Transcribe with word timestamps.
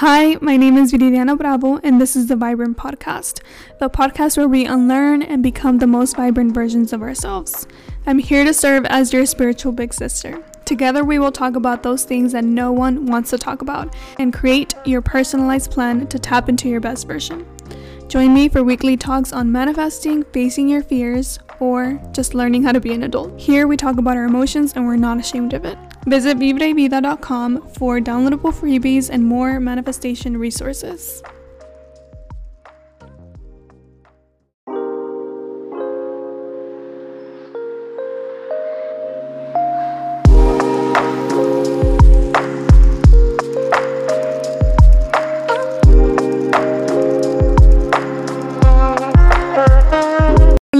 Hi, 0.00 0.38
my 0.40 0.56
name 0.56 0.78
is 0.78 0.92
Viridiana 0.94 1.36
Bravo, 1.36 1.76
and 1.84 2.00
this 2.00 2.16
is 2.16 2.28
the 2.28 2.34
Vibrant 2.34 2.78
Podcast, 2.78 3.42
the 3.80 3.90
podcast 3.90 4.38
where 4.38 4.48
we 4.48 4.64
unlearn 4.64 5.20
and 5.20 5.42
become 5.42 5.76
the 5.76 5.86
most 5.86 6.16
vibrant 6.16 6.54
versions 6.54 6.94
of 6.94 7.02
ourselves. 7.02 7.66
I'm 8.06 8.18
here 8.18 8.42
to 8.46 8.54
serve 8.54 8.86
as 8.86 9.12
your 9.12 9.26
spiritual 9.26 9.72
big 9.72 9.92
sister. 9.92 10.42
Together, 10.64 11.04
we 11.04 11.18
will 11.18 11.30
talk 11.30 11.54
about 11.54 11.82
those 11.82 12.04
things 12.04 12.32
that 12.32 12.44
no 12.44 12.72
one 12.72 13.04
wants 13.04 13.28
to 13.28 13.36
talk 13.36 13.60
about 13.60 13.94
and 14.18 14.32
create 14.32 14.72
your 14.86 15.02
personalized 15.02 15.70
plan 15.70 16.06
to 16.06 16.18
tap 16.18 16.48
into 16.48 16.70
your 16.70 16.80
best 16.80 17.06
version. 17.06 17.46
Join 18.08 18.32
me 18.32 18.48
for 18.48 18.64
weekly 18.64 18.96
talks 18.96 19.34
on 19.34 19.52
manifesting, 19.52 20.24
facing 20.32 20.66
your 20.70 20.82
fears, 20.82 21.38
or 21.58 22.00
just 22.12 22.34
learning 22.34 22.62
how 22.62 22.72
to 22.72 22.80
be 22.80 22.94
an 22.94 23.02
adult. 23.02 23.38
Here, 23.38 23.66
we 23.66 23.76
talk 23.76 23.98
about 23.98 24.16
our 24.16 24.24
emotions 24.24 24.72
and 24.72 24.86
we're 24.86 24.96
not 24.96 25.20
ashamed 25.20 25.52
of 25.52 25.66
it. 25.66 25.76
Visit 26.06 26.38
vibrayvida.com 26.38 27.68
for 27.70 28.00
downloadable 28.00 28.52
freebies 28.52 29.10
and 29.10 29.24
more 29.24 29.60
manifestation 29.60 30.36
resources. 30.36 31.22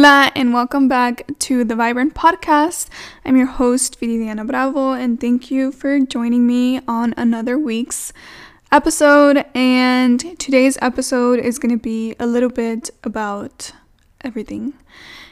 Hola 0.01 0.33
and 0.35 0.55
welcome 0.55 0.89
back 0.89 1.27
to 1.41 1.63
the 1.63 1.77
Vibrant 1.77 2.15
Podcast. 2.15 2.89
I'm 3.23 3.37
your 3.37 3.45
host, 3.45 4.01
Viridiana 4.01 4.47
Bravo, 4.47 4.93
and 4.93 5.21
thank 5.21 5.51
you 5.51 5.71
for 5.71 6.01
joining 6.01 6.47
me 6.47 6.81
on 6.89 7.13
another 7.19 7.59
week's 7.59 8.11
episode. 8.73 9.45
And 9.55 10.39
today's 10.39 10.79
episode 10.81 11.39
is 11.39 11.59
going 11.59 11.77
to 11.77 11.83
be 11.83 12.17
a 12.19 12.27
little 12.27 12.49
bit 12.49 12.89
about 13.05 13.73
everything. 14.23 14.73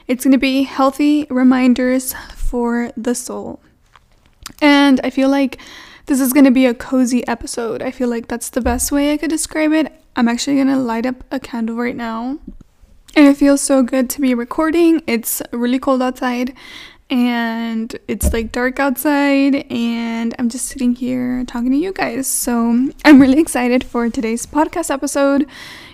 It's 0.06 0.24
going 0.24 0.32
to 0.32 0.38
be 0.38 0.64
healthy 0.64 1.26
reminders 1.30 2.12
for 2.34 2.92
the 2.94 3.14
soul. 3.14 3.60
And 4.60 5.00
I 5.02 5.08
feel 5.08 5.30
like 5.30 5.58
this 6.04 6.20
is 6.20 6.34
going 6.34 6.44
to 6.44 6.50
be 6.50 6.66
a 6.66 6.74
cozy 6.74 7.26
episode. 7.26 7.80
I 7.80 7.90
feel 7.90 8.10
like 8.10 8.28
that's 8.28 8.50
the 8.50 8.60
best 8.60 8.92
way 8.92 9.14
I 9.14 9.16
could 9.16 9.30
describe 9.30 9.72
it. 9.72 9.90
I'm 10.14 10.28
actually 10.28 10.56
going 10.56 10.66
to 10.66 10.76
light 10.76 11.06
up 11.06 11.24
a 11.30 11.40
candle 11.40 11.76
right 11.76 11.96
now 11.96 12.38
and 13.16 13.26
it 13.26 13.36
feels 13.36 13.60
so 13.60 13.82
good 13.82 14.08
to 14.10 14.20
be 14.20 14.34
recording. 14.34 15.02
It's 15.06 15.42
really 15.52 15.78
cold 15.78 16.02
outside 16.02 16.54
and 17.10 17.98
it's 18.06 18.32
like 18.32 18.52
dark 18.52 18.78
outside 18.78 19.66
and 19.70 20.34
I'm 20.38 20.48
just 20.48 20.66
sitting 20.66 20.94
here 20.94 21.44
talking 21.46 21.70
to 21.70 21.76
you 21.76 21.92
guys. 21.92 22.26
So 22.26 22.90
I'm 23.04 23.20
really 23.20 23.40
excited 23.40 23.82
for 23.82 24.10
today's 24.10 24.46
podcast 24.46 24.90
episode. 24.90 25.46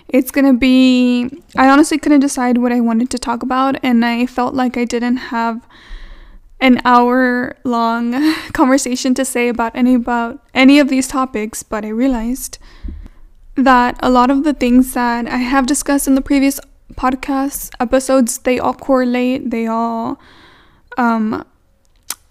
It's 0.09 0.31
gonna 0.31 0.53
be 0.53 1.29
I 1.55 1.69
honestly 1.69 1.97
couldn't 1.97 2.19
decide 2.19 2.57
what 2.57 2.71
I 2.71 2.81
wanted 2.81 3.09
to 3.11 3.17
talk 3.17 3.43
about 3.43 3.77
and 3.83 4.03
I 4.03 4.25
felt 4.25 4.53
like 4.53 4.77
I 4.77 4.85
didn't 4.85 5.17
have 5.17 5.65
an 6.59 6.81
hour 6.85 7.55
long 7.63 8.33
conversation 8.53 9.13
to 9.13 9.25
say 9.25 9.49
about 9.49 9.75
any 9.75 9.93
about 9.95 10.43
any 10.53 10.79
of 10.79 10.89
these 10.89 11.07
topics, 11.07 11.63
but 11.63 11.85
I 11.85 11.89
realized 11.89 12.57
that 13.55 13.97
a 14.01 14.09
lot 14.09 14.29
of 14.29 14.43
the 14.43 14.53
things 14.53 14.93
that 14.93 15.27
I 15.27 15.37
have 15.37 15.65
discussed 15.65 16.07
in 16.07 16.15
the 16.15 16.21
previous 16.21 16.59
podcast 16.95 17.71
episodes 17.79 18.39
they 18.39 18.59
all 18.59 18.73
correlate 18.73 19.51
they 19.51 19.67
all 19.67 20.19
um, 20.97 21.45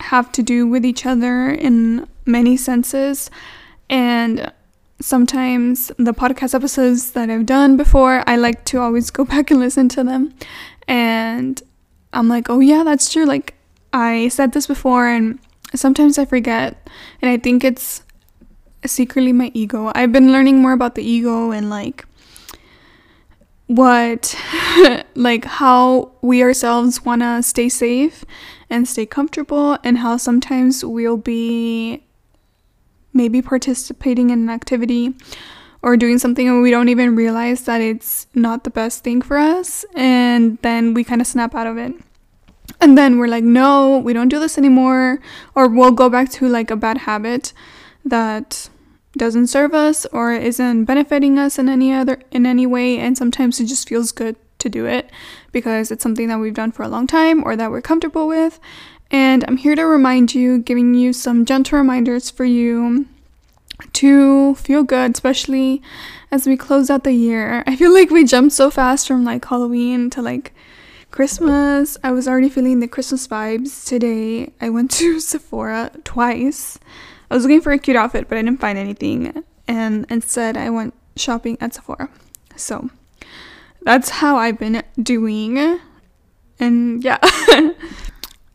have 0.01 0.31
to 0.33 0.43
do 0.43 0.67
with 0.67 0.85
each 0.85 1.07
other 1.07 1.51
in 1.51 2.07
many 2.27 2.57
senses. 2.57 3.31
And 3.89 4.53
sometimes 5.01 5.91
the 5.99 6.15
podcast 6.15 6.55
episodes 6.55 7.13
that 7.13 7.29
i've 7.29 7.45
done 7.45 7.77
before 7.77 8.23
i 8.29 8.37
like 8.37 8.65
to 8.65 8.79
always 8.79 9.11
go 9.11 9.25
back 9.35 9.51
and 9.51 9.61
listen 9.61 9.89
to 9.89 10.05
them. 10.05 10.33
And 10.87 11.61
i'm 12.13 12.29
like 12.29 12.49
oh 12.49 12.61
yeah 12.61 12.85
that's 12.85 13.13
true. 13.13 13.27
Like 13.27 13.55
i 13.93 14.29
said 14.29 14.53
this 14.53 14.67
before 14.67 15.07
and 15.09 15.39
sometimes 15.75 16.19
i 16.19 16.25
forget 16.25 16.89
and 17.21 17.31
i 17.31 17.37
think 17.37 17.65
it's 17.65 18.03
secretly 18.87 19.33
my 19.33 19.51
ego. 19.55 19.91
I've 19.95 20.13
been 20.13 20.31
learning 20.31 20.61
more 20.61 20.73
about 20.73 20.95
the 20.95 21.03
ego 21.03 21.51
and 21.51 21.71
like 21.71 22.05
what 23.67 24.37
like 25.15 25.45
how 25.45 26.13
we 26.21 26.43
ourselves 26.43 27.05
want 27.05 27.23
to 27.23 27.43
stay 27.43 27.69
safe 27.69 28.25
and 28.69 28.87
stay 28.87 29.07
comfortable 29.07 29.79
and 29.83 29.99
how 29.99 30.17
sometimes 30.17 30.85
we'll 30.85 31.17
be 31.17 32.03
maybe 33.13 33.41
participating 33.41 34.31
in 34.31 34.41
an 34.41 34.51
activity 34.51 35.15
or 35.81 35.97
doing 35.97 36.19
something 36.19 36.49
and 36.49 36.63
we 36.63 36.71
don't 36.71 36.89
even 36.89 37.15
realize 37.15 37.63
that 37.63 37.81
it's 37.81 38.27
not 38.35 38.65
the 38.65 38.71
best 38.71 39.05
thing 39.05 39.23
for 39.23 39.39
us 39.39 39.85
and 39.95 40.59
then 40.63 40.93
we 40.93 41.05
kind 41.05 41.21
of 41.21 41.27
snap 41.27 41.55
out 41.55 41.67
of 41.67 41.79
it. 41.79 41.93
And 42.81 42.99
then 42.99 43.19
we're 43.19 43.29
like 43.29 43.45
no 43.45 43.99
we 43.99 44.13
don't 44.13 44.29
do 44.29 44.41
this 44.41 44.59
anymore 44.59 45.21
or 45.55 45.69
we'll 45.69 45.93
go 45.93 46.11
back 46.11 46.31
to 46.33 46.49
like 46.49 46.71
a 46.71 46.77
bad 46.77 46.99
habit 46.99 47.53
that 48.05 48.69
doesn't 49.17 49.47
serve 49.47 49.75
us 49.75 50.07
or 50.07 50.33
isn't 50.33 50.85
benefiting 50.85 51.39
us 51.39 51.59
in 51.59 51.69
any 51.69 51.93
other 51.93 52.21
in 52.31 52.47
any 52.47 52.67
way 52.67 52.99
and 52.99 53.17
sometimes 53.17 53.61
it 53.61 53.67
just 53.67 53.89
feels 53.89 54.13
good 54.13 54.37
to 54.59 54.69
do 54.69 54.87
it 54.87 55.11
because 55.53 55.91
it's 55.91 56.03
something 56.03 56.29
that 56.29 56.39
we've 56.39 56.55
done 56.55 56.73
for 56.73 56.83
a 56.83 56.89
long 56.89 57.07
time 57.07 57.45
or 57.45 57.55
that 57.57 57.71
we're 57.71 57.83
comfortable 57.83 58.27
with 58.27 58.59
and 59.11 59.45
I'm 59.47 59.57
here 59.57 59.77
to 59.77 59.85
remind 59.85 60.35
you 60.35 60.59
giving 60.59 60.95
you 60.95 61.13
some 61.13 61.45
gentle 61.45 61.79
reminders 61.79 62.31
for 62.31 62.45
you 62.45 63.07
to 63.93 64.55
feel 64.57 64.83
good 64.83 65.13
especially 65.13 65.83
as 66.35 66.47
we 66.49 66.57
close 66.57 66.91
out 66.91 67.05
the 67.05 67.13
year. 67.13 67.63
I 67.67 67.77
feel 67.77 67.95
like 67.95 68.11
we 68.11 68.25
jumped 68.25 68.53
so 68.53 68.69
fast 68.71 69.07
from 69.07 69.25
like 69.25 69.45
Halloween 69.45 70.11
to 70.11 70.21
like 70.21 70.53
Christmas. 71.15 71.97
I 72.03 72.11
was 72.11 72.27
already 72.27 72.49
feeling 72.49 72.81
the 72.81 72.89
Christmas 72.89 73.29
vibes 73.29 73.87
today. 73.87 74.53
I 74.61 74.69
went 74.69 74.91
to 74.93 75.21
Sephora 75.31 75.93
twice 76.03 76.79
I 77.31 77.35
was 77.35 77.45
looking 77.45 77.61
for 77.61 77.73
a 77.73 77.79
cute 77.79 77.97
outfit, 77.97 78.29
but 78.29 78.39
I 78.39 78.43
didn't 78.43 78.61
find 78.61 78.79
anything, 78.79 79.43
and 79.67 80.07
instead 80.09 80.57
I 80.57 80.71
went 80.71 80.95
shopping 81.17 81.57
at 81.61 81.75
Sephora. 81.75 82.09
So 82.57 82.91
that's 83.83 84.11
how 84.11 84.37
I've 84.37 84.59
been 84.59 84.83
doing. 85.03 85.81
And 86.61 87.03
yeah. 87.03 87.19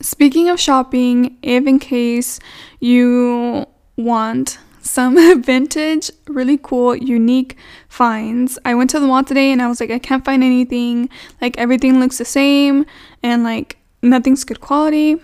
Speaking 0.02 0.48
of 0.48 0.60
shopping, 0.60 1.38
if 1.42 1.68
in 1.68 1.78
case 1.80 2.40
you 2.80 3.66
want 3.98 4.60
some 4.82 5.42
vintage, 5.44 6.12
really 6.28 6.58
cool, 6.62 6.96
unique 6.96 7.58
finds. 7.88 8.58
I 8.66 8.76
went 8.76 8.90
to 8.92 9.00
the 9.00 9.08
mall 9.08 9.24
today 9.24 9.52
and 9.52 9.62
I 9.62 9.68
was 9.68 9.80
like, 9.80 9.92
I 9.92 10.00
can't 10.00 10.26
find 10.26 10.44
anything. 10.44 11.10
Like, 11.42 11.58
everything 11.58 12.00
looks 12.00 12.18
the 12.18 12.26
same 12.26 12.86
and 13.24 13.44
like 13.44 13.78
nothing's 14.02 14.44
good 14.44 14.62
quality. 14.62 15.18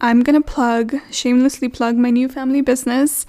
I'm 0.00 0.22
gonna 0.22 0.40
plug, 0.40 0.96
shamelessly 1.10 1.68
plug 1.68 1.96
my 1.96 2.10
new 2.10 2.28
family 2.28 2.60
business, 2.60 3.26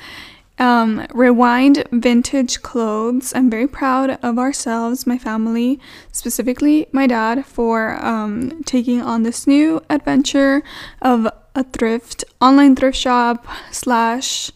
um, 0.57 1.05
Rewind 1.13 1.83
Vintage 1.91 2.61
Clothes. 2.61 3.33
I'm 3.35 3.49
very 3.49 3.67
proud 3.67 4.17
of 4.21 4.39
ourselves, 4.39 5.05
my 5.05 5.17
family, 5.17 5.79
specifically 6.11 6.87
my 6.91 7.07
dad, 7.07 7.45
for 7.45 8.03
um, 8.03 8.63
taking 8.63 9.01
on 9.01 9.23
this 9.23 9.47
new 9.47 9.81
adventure 9.89 10.63
of 11.01 11.27
a 11.55 11.63
thrift, 11.63 12.23
online 12.41 12.75
thrift 12.75 12.97
shop, 12.97 13.47
slash, 13.71 14.51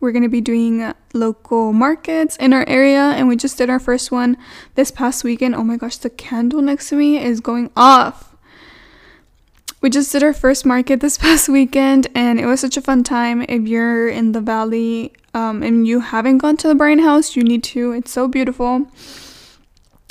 we're 0.00 0.12
gonna 0.12 0.28
be 0.28 0.40
doing 0.40 0.92
local 1.12 1.72
markets 1.72 2.36
in 2.36 2.52
our 2.52 2.68
area, 2.68 3.00
and 3.00 3.28
we 3.28 3.36
just 3.36 3.58
did 3.58 3.70
our 3.70 3.80
first 3.80 4.10
one 4.10 4.36
this 4.74 4.90
past 4.90 5.24
weekend. 5.24 5.54
Oh 5.54 5.64
my 5.64 5.76
gosh, 5.76 5.96
the 5.96 6.10
candle 6.10 6.62
next 6.62 6.88
to 6.90 6.96
me 6.96 7.18
is 7.18 7.40
going 7.40 7.70
off 7.76 8.36
we 9.86 9.90
just 9.90 10.10
did 10.10 10.22
our 10.24 10.32
first 10.32 10.66
market 10.66 11.00
this 11.00 11.16
past 11.24 11.48
weekend 11.48 12.08
and 12.14 12.40
it 12.40 12.46
was 12.46 12.58
such 12.58 12.76
a 12.76 12.80
fun 12.80 13.04
time. 13.04 13.42
If 13.42 13.68
you're 13.68 14.08
in 14.08 14.32
the 14.32 14.40
valley 14.40 15.12
um, 15.32 15.62
and 15.62 15.86
you 15.86 16.00
haven't 16.00 16.38
gone 16.38 16.56
to 16.58 16.66
the 16.68 16.74
Bryan 16.74 16.98
House, 16.98 17.36
you 17.36 17.44
need 17.44 17.62
to. 17.64 17.92
It's 17.92 18.10
so 18.10 18.26
beautiful. 18.26 18.90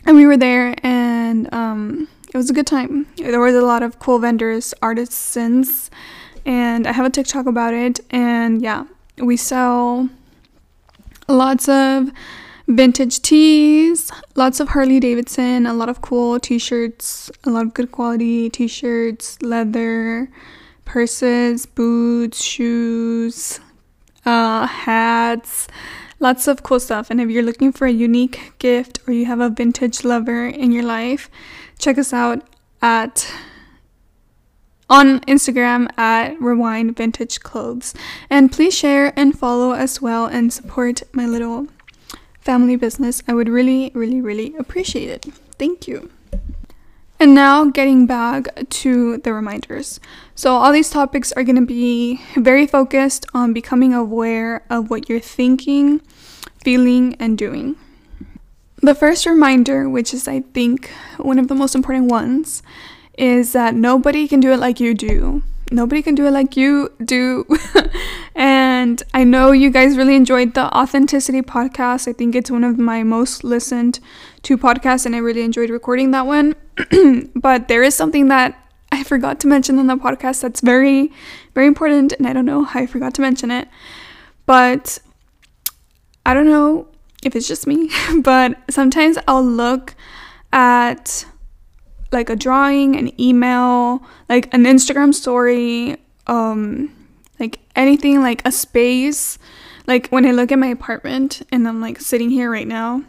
And 0.05 0.15
we 0.15 0.25
were 0.25 0.37
there 0.37 0.75
and 0.81 1.53
um, 1.53 2.07
it 2.33 2.37
was 2.37 2.49
a 2.49 2.53
good 2.53 2.67
time. 2.67 3.07
There 3.17 3.39
was 3.39 3.55
a 3.55 3.61
lot 3.61 3.83
of 3.83 3.99
cool 3.99 4.19
vendors, 4.19 4.73
artisans, 4.81 5.89
and 6.45 6.87
I 6.87 6.91
have 6.91 7.05
a 7.05 7.09
TikTok 7.09 7.45
about 7.45 7.73
it. 7.73 7.99
And 8.11 8.61
yeah, 8.61 8.85
we 9.17 9.37
sell 9.37 10.09
lots 11.27 11.69
of 11.69 12.11
vintage 12.67 13.21
tees, 13.21 14.11
lots 14.35 14.59
of 14.59 14.69
Harley 14.69 14.99
Davidson, 14.99 15.65
a 15.65 15.73
lot 15.73 15.89
of 15.89 16.01
cool 16.01 16.39
t 16.39 16.57
shirts, 16.59 17.31
a 17.43 17.49
lot 17.49 17.65
of 17.65 17.73
good 17.73 17.91
quality 17.91 18.49
t 18.49 18.67
shirts, 18.67 19.41
leather, 19.41 20.29
purses, 20.83 21.65
boots, 21.65 22.41
shoes, 22.43 23.59
uh, 24.25 24.65
hats, 24.67 25.67
lots 26.19 26.47
of 26.47 26.63
cool 26.63 26.79
stuff. 26.79 27.09
And 27.09 27.21
if 27.21 27.29
you're 27.29 27.43
looking 27.43 27.71
for 27.71 27.85
a 27.85 27.91
unique 27.91 28.53
gift 28.59 28.99
or 29.07 29.13
you 29.13 29.25
have 29.25 29.39
a 29.39 29.49
vintage 29.49 30.03
lover 30.03 30.47
in 30.47 30.71
your 30.71 30.83
life, 30.83 31.29
check 31.77 31.97
us 31.97 32.13
out 32.13 32.43
at 32.81 33.31
on 34.89 35.19
Instagram 35.21 35.87
at 35.97 36.39
Rewind 36.41 36.95
Vintage 36.95 37.39
Clothes. 37.39 37.93
And 38.29 38.51
please 38.51 38.75
share 38.75 39.13
and 39.15 39.37
follow 39.37 39.73
as 39.73 40.01
well 40.01 40.25
and 40.25 40.51
support 40.53 41.03
my 41.13 41.25
little 41.25 41.67
family 42.45 42.75
business, 42.75 43.23
I 43.27 43.33
would 43.33 43.49
really, 43.49 43.91
really, 43.95 44.21
really 44.21 44.55
appreciate 44.57 45.09
it. 45.09 45.25
Thank 45.57 45.87
you. 45.87 46.11
And 47.19 47.33
now 47.33 47.65
getting 47.65 48.05
back 48.05 48.69
to 48.69 49.17
the 49.17 49.33
reminders. 49.33 49.99
So, 50.35 50.53
all 50.53 50.71
these 50.71 50.89
topics 50.89 51.31
are 51.31 51.43
going 51.43 51.55
to 51.55 51.65
be 51.65 52.21
very 52.35 52.67
focused 52.67 53.25
on 53.33 53.53
becoming 53.53 53.93
aware 53.93 54.63
of 54.69 54.89
what 54.89 55.09
you're 55.09 55.19
thinking, 55.19 56.01
feeling, 56.63 57.15
and 57.19 57.37
doing. 57.37 57.77
The 58.81 58.93
first 58.93 59.25
reminder, 59.25 59.89
which 59.89 60.13
is, 60.13 60.27
I 60.27 60.41
think, 60.41 60.91
one 61.17 61.39
of 61.39 61.47
the 61.47 61.55
most 61.55 61.73
important 61.73 62.11
ones, 62.11 62.61
is 63.17 63.53
that 63.53 63.75
nobody 63.75 64.27
can 64.27 64.39
do 64.39 64.51
it 64.51 64.57
like 64.57 64.79
you 64.79 64.93
do. 64.93 65.43
Nobody 65.71 66.01
can 66.01 66.13
do 66.13 66.27
it 66.27 66.31
like 66.31 66.55
you 66.55 66.91
do. 67.03 67.45
and 68.35 69.01
I 69.13 69.23
know 69.23 69.51
you 69.51 69.71
guys 69.71 69.97
really 69.97 70.15
enjoyed 70.15 70.53
the 70.53 70.65
Authenticity 70.77 71.41
podcast. 71.41 72.07
I 72.07 72.13
think 72.13 72.35
it's 72.35 72.51
one 72.51 72.63
of 72.63 72.77
my 72.77 73.03
most 73.03 73.43
listened 73.43 73.99
to 74.43 74.57
podcasts, 74.57 75.05
and 75.05 75.15
I 75.15 75.19
really 75.19 75.41
enjoyed 75.41 75.69
recording 75.69 76.11
that 76.11 76.27
one. 76.27 76.55
but 77.35 77.67
there 77.67 77.81
is 77.81 77.95
something 77.95 78.27
that 78.27 78.61
I 78.91 79.03
forgot 79.03 79.39
to 79.41 79.47
mention 79.47 79.79
in 79.79 79.87
the 79.87 79.95
podcast 79.95 80.41
that's 80.41 80.61
very, 80.61 81.11
very 81.55 81.67
important, 81.67 82.13
and 82.13 82.27
I 82.27 82.33
don't 82.33 82.45
know 82.45 82.63
how 82.63 82.81
I 82.81 82.85
forgot 82.85 83.15
to 83.15 83.21
mention 83.21 83.49
it. 83.49 83.67
But 84.45 84.99
I 86.25 86.33
don't 86.33 86.45
know 86.45 86.87
if 87.23 87.35
it's 87.35 87.47
just 87.47 87.65
me, 87.65 87.89
but 88.21 88.57
sometimes 88.69 89.17
I'll 89.27 89.43
look 89.43 89.95
at 90.53 91.25
like 92.15 92.31
a 92.31 92.35
drawing, 92.35 92.95
an 92.95 93.11
email, 93.21 94.03
like 94.27 94.51
an 94.53 94.63
Instagram 94.63 95.13
story, 95.13 95.97
um, 96.25 96.91
like 97.39 97.59
anything 97.75 98.21
like 98.21 98.41
a 98.47 98.51
space. 98.51 99.37
Like 99.85 100.07
when 100.07 100.25
I 100.25 100.31
look 100.31 100.51
at 100.51 100.57
my 100.57 100.67
apartment 100.67 101.43
and 101.51 101.67
I'm 101.67 101.79
like 101.79 101.99
sitting 102.01 102.31
here 102.31 102.49
right 102.49 102.67
now, 102.67 103.03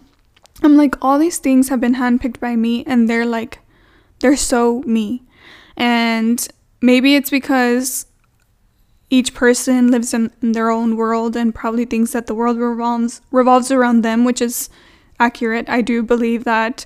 I'm 0.63 0.77
like 0.77 1.03
all 1.03 1.19
these 1.19 1.39
things 1.39 1.71
have 1.71 1.81
been 1.81 1.95
handpicked 1.95 2.41
by 2.41 2.57
me 2.57 2.85
and 2.85 3.09
they're 3.09 3.25
like 3.25 3.61
they're 4.21 4.37
so 4.37 4.83
me. 4.83 5.23
And 5.77 6.47
maybe 6.83 7.15
it's 7.15 7.31
because 7.31 8.07
each 9.09 9.35
person 9.35 9.91
lives 9.91 10.13
in, 10.13 10.33
in, 10.43 10.53
their 10.53 10.71
own 10.71 10.97
world 10.97 11.37
and 11.37 11.55
probably 11.55 11.85
thinks 11.85 12.13
that 12.13 12.27
the 12.27 12.35
world 12.35 12.59
revolves 12.59 13.21
revolves 13.31 13.71
around 13.71 14.03
them, 14.03 14.25
which 14.25 14.43
is 14.43 14.69
accurate. 15.21 15.69
I 15.69 15.81
do 15.81 16.03
believe 16.03 16.45
that 16.45 16.85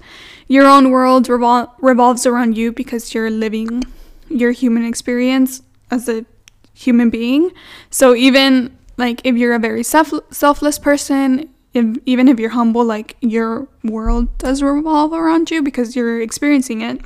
your 0.50 0.66
own 0.66 0.90
world 0.90 1.28
revol- 1.28 1.70
revolves 1.78 2.26
around 2.26 2.58
you 2.58 2.72
because 2.72 3.14
you're 3.14 3.30
living 3.30 3.84
your 4.28 4.50
human 4.50 4.84
experience 4.84 5.62
as 5.92 6.08
a 6.08 6.26
human 6.74 7.08
being. 7.08 7.52
So 7.88 8.16
even 8.16 8.76
like 8.96 9.20
if 9.22 9.36
you're 9.36 9.54
a 9.54 9.60
very 9.60 9.84
self- 9.84 10.12
selfless 10.32 10.76
person, 10.76 11.50
if, 11.72 11.96
even 12.04 12.26
if 12.26 12.40
you're 12.40 12.50
humble, 12.50 12.84
like 12.84 13.16
your 13.20 13.68
world 13.84 14.36
does 14.38 14.60
revolve 14.60 15.12
around 15.12 15.52
you 15.52 15.62
because 15.62 15.94
you're 15.94 16.20
experiencing 16.20 16.80
it. 16.80 17.00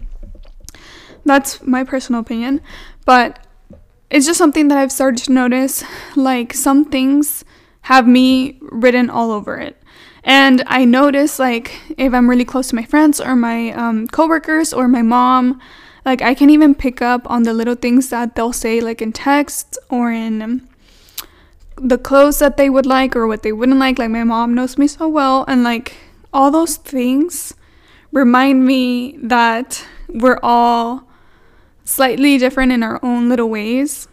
That's 1.27 1.63
my 1.63 1.85
personal 1.85 2.23
opinion, 2.23 2.63
but 3.05 3.47
it's 4.09 4.25
just 4.25 4.39
something 4.39 4.69
that 4.69 4.79
I've 4.79 4.93
started 4.93 5.23
to 5.25 5.33
notice. 5.33 5.85
Like 6.17 6.55
some 6.55 6.87
things 6.87 7.45
have 7.83 8.09
me 8.09 8.59
written 8.63 9.11
all 9.11 9.31
over 9.31 9.59
it. 9.59 9.77
And 10.27 10.63
I 10.67 10.87
notice, 10.87 11.39
like, 11.39 11.81
if 11.99 12.15
I'm 12.15 12.31
really 12.31 12.47
close 12.47 12.69
to 12.69 12.75
my 12.75 12.85
friends 12.85 13.21
or 13.21 13.37
my 13.37 13.73
um, 13.73 14.07
coworkers 14.09 14.73
or 14.73 14.89
my 14.89 15.03
mom, 15.03 15.61
like, 16.07 16.23
I 16.23 16.35
can 16.35 16.49
even 16.49 16.75
pick 16.75 17.03
up 17.03 17.31
on 17.31 17.43
the 17.43 17.53
little 17.53 17.75
things 17.75 18.09
that 18.09 18.35
they'll 18.35 18.53
say, 18.53 18.81
like 18.81 19.03
in 19.03 19.13
text 19.13 19.79
or 19.91 20.11
in 20.11 20.67
the 21.77 21.99
clothes 21.99 22.39
that 22.39 22.57
they 22.57 22.71
would 22.71 22.87
like 22.87 23.15
or 23.15 23.27
what 23.27 23.43
they 23.43 23.53
wouldn't 23.53 23.79
like. 23.79 23.99
Like, 23.99 24.11
my 24.11 24.25
mom 24.25 24.55
knows 24.55 24.79
me 24.79 24.87
so 24.87 25.09
well. 25.09 25.45
And, 25.47 25.63
like, 25.63 25.95
all 26.33 26.51
those 26.51 26.77
things 26.77 27.53
remind 28.11 28.65
me 28.65 29.19
that 29.23 29.85
we're 30.09 30.41
all 30.43 31.05
slightly 31.85 32.39
different 32.39 32.73
in 32.73 32.83
our 32.83 32.99
own 33.03 33.29
little 33.29 33.51
ways, 33.51 34.09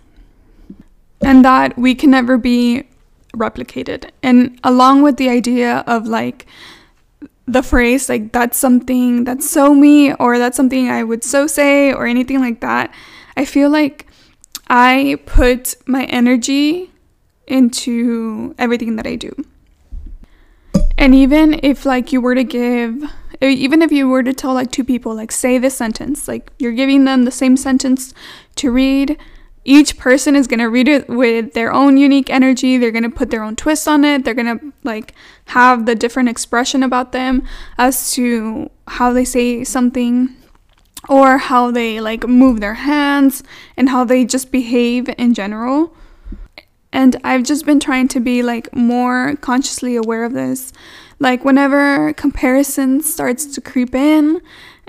and 1.21 1.45
that 1.45 1.77
we 1.77 1.95
can 1.95 2.11
never 2.11 2.37
be 2.37 2.83
replicated. 3.35 4.09
And 4.23 4.59
along 4.63 5.01
with 5.01 5.17
the 5.17 5.29
idea 5.29 5.83
of 5.87 6.07
like 6.07 6.45
the 7.47 7.63
phrase, 7.63 8.09
like 8.09 8.31
that's 8.31 8.57
something 8.57 9.23
that's 9.23 9.49
so 9.49 9.73
me, 9.73 10.13
or 10.13 10.37
that's 10.37 10.57
something 10.57 10.89
I 10.89 11.03
would 11.03 11.23
so 11.23 11.47
say, 11.47 11.93
or 11.93 12.05
anything 12.05 12.39
like 12.39 12.61
that, 12.61 12.93
I 13.35 13.45
feel 13.45 13.69
like 13.69 14.07
I 14.67 15.19
put 15.25 15.75
my 15.85 16.05
energy 16.05 16.91
into 17.47 18.55
everything 18.57 18.95
that 18.95 19.05
I 19.07 19.15
do. 19.15 19.31
And 20.97 21.13
even 21.15 21.59
if 21.63 21.85
like 21.85 22.13
you 22.13 22.21
were 22.21 22.35
to 22.35 22.43
give 22.43 23.03
even 23.41 23.81
if 23.81 23.91
you 23.91 24.07
were 24.07 24.21
to 24.21 24.33
tell 24.33 24.53
like 24.53 24.71
two 24.71 24.83
people 24.83 25.15
like 25.15 25.31
say 25.31 25.57
this 25.57 25.75
sentence 25.75 26.27
like 26.27 26.51
you're 26.59 26.71
giving 26.71 27.05
them 27.05 27.25
the 27.25 27.31
same 27.31 27.57
sentence 27.57 28.13
to 28.55 28.71
read 28.71 29.17
each 29.63 29.97
person 29.97 30.35
is 30.35 30.47
going 30.47 30.59
to 30.59 30.69
read 30.69 30.87
it 30.87 31.07
with 31.07 31.53
their 31.53 31.71
own 31.71 31.97
unique 31.97 32.29
energy. 32.29 32.77
They're 32.77 32.91
going 32.91 33.03
to 33.03 33.09
put 33.09 33.29
their 33.29 33.43
own 33.43 33.55
twist 33.55 33.87
on 33.87 34.03
it. 34.03 34.25
They're 34.25 34.33
going 34.33 34.59
to 34.59 34.73
like 34.83 35.13
have 35.45 35.85
the 35.85 35.95
different 35.95 36.29
expression 36.29 36.81
about 36.81 37.11
them 37.11 37.43
as 37.77 38.11
to 38.13 38.71
how 38.87 39.13
they 39.13 39.25
say 39.25 39.63
something 39.63 40.35
or 41.09 41.37
how 41.37 41.71
they 41.71 42.01
like 42.01 42.27
move 42.27 42.59
their 42.59 42.75
hands 42.75 43.43
and 43.77 43.89
how 43.89 44.03
they 44.03 44.25
just 44.25 44.51
behave 44.51 45.09
in 45.17 45.33
general. 45.33 45.95
And 46.93 47.15
I've 47.23 47.43
just 47.43 47.65
been 47.65 47.79
trying 47.79 48.07
to 48.09 48.19
be 48.19 48.43
like 48.43 48.73
more 48.75 49.35
consciously 49.37 49.95
aware 49.95 50.23
of 50.23 50.33
this. 50.33 50.73
Like 51.19 51.45
whenever 51.45 52.13
comparison 52.13 53.01
starts 53.01 53.45
to 53.53 53.61
creep 53.61 53.93
in, 53.93 54.41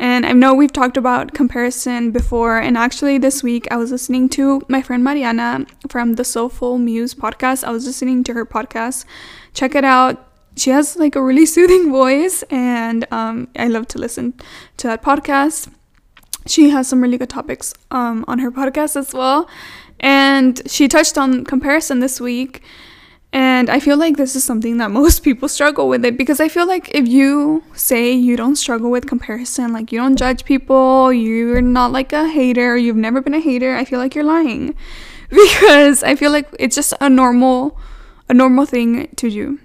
and 0.03 0.27
I 0.27 0.33
know 0.33 0.53
we've 0.53 0.73
talked 0.73 0.97
about 0.97 1.33
comparison 1.33 2.11
before, 2.11 2.59
and 2.59 2.77
actually 2.77 3.19
this 3.19 3.41
week 3.41 3.69
I 3.71 3.77
was 3.77 3.93
listening 3.93 4.29
to 4.31 4.61
my 4.67 4.83
friend 4.83 5.05
Mariana 5.05 5.65
from 5.89 6.15
the 6.15 6.25
Soulful 6.25 6.77
Muse 6.79 7.15
podcast. 7.15 7.63
I 7.63 7.71
was 7.71 7.87
listening 7.87 8.25
to 8.25 8.35
her 8.35 8.45
podcast. 8.45 9.05
Check 9.55 9.77
it 9.77 9.85
out. 9.85 10.29
She 10.57 10.71
has 10.71 10.97
like 10.97 11.15
a 11.15 11.23
really 11.23 11.47
soothing 11.55 11.93
voice, 11.93 12.43
and 12.51 13.07
um, 13.13 13.47
I 13.57 13.69
love 13.69 13.87
to 13.89 13.99
listen 13.99 14.35
to 14.79 14.89
that 14.89 15.05
podcast. 15.05 15.73
She 16.49 16.71
has 16.71 16.89
some 16.89 17.01
really 17.01 17.17
good 17.17 17.31
topics 17.31 17.73
um, 17.93 18.25
on 18.27 18.41
her 18.41 18.51
podcast 18.61 18.97
as 18.97 19.15
well. 19.15 19.49
And 20.01 20.61
she 20.69 20.89
touched 20.89 21.17
on 21.17 21.45
comparison 21.45 22.01
this 22.01 22.21
week 22.21 22.65
and 23.33 23.71
I 23.71 23.81
feel 23.81 23.97
like 23.97 24.19
this 24.19 24.37
is 24.37 24.45
something 24.45 24.77
that 24.77 24.91
most 24.91 25.23
people 25.25 25.49
struggle 25.49 25.89
with 25.89 26.05
it 26.05 26.17
because 26.17 26.41
I 26.41 26.49
feel 26.49 26.67
like 26.67 26.95
if 26.95 27.09
you 27.09 27.65
say 27.75 28.13
you 28.13 28.37
don't 28.37 28.57
struggle 28.57 28.91
with 28.91 29.07
comparison, 29.07 29.73
like 29.73 29.91
you 29.91 29.99
don't 29.99 30.17
judge 30.17 30.45
people, 30.45 31.13
you're 31.13 31.63
not 31.63 31.93
like 31.93 32.13
a 32.13 32.29
hater, 32.29 32.77
you've 32.77 32.97
never 32.97 33.23
been 33.23 33.35
a 33.35 33.41
hater, 33.41 33.75
I 33.75 33.85
feel 33.85 33.99
like 33.99 34.15
you're 34.15 34.25
lying. 34.25 34.75
Because 35.33 36.03
I 36.03 36.15
feel 36.15 36.31
like 36.31 36.47
it's 36.59 36.77
just 36.77 36.93
a 37.01 37.09
normal 37.09 37.79
a 38.29 38.35
normal 38.35 38.67
thing 38.67 39.09
to 39.17 39.31
do. 39.31 39.59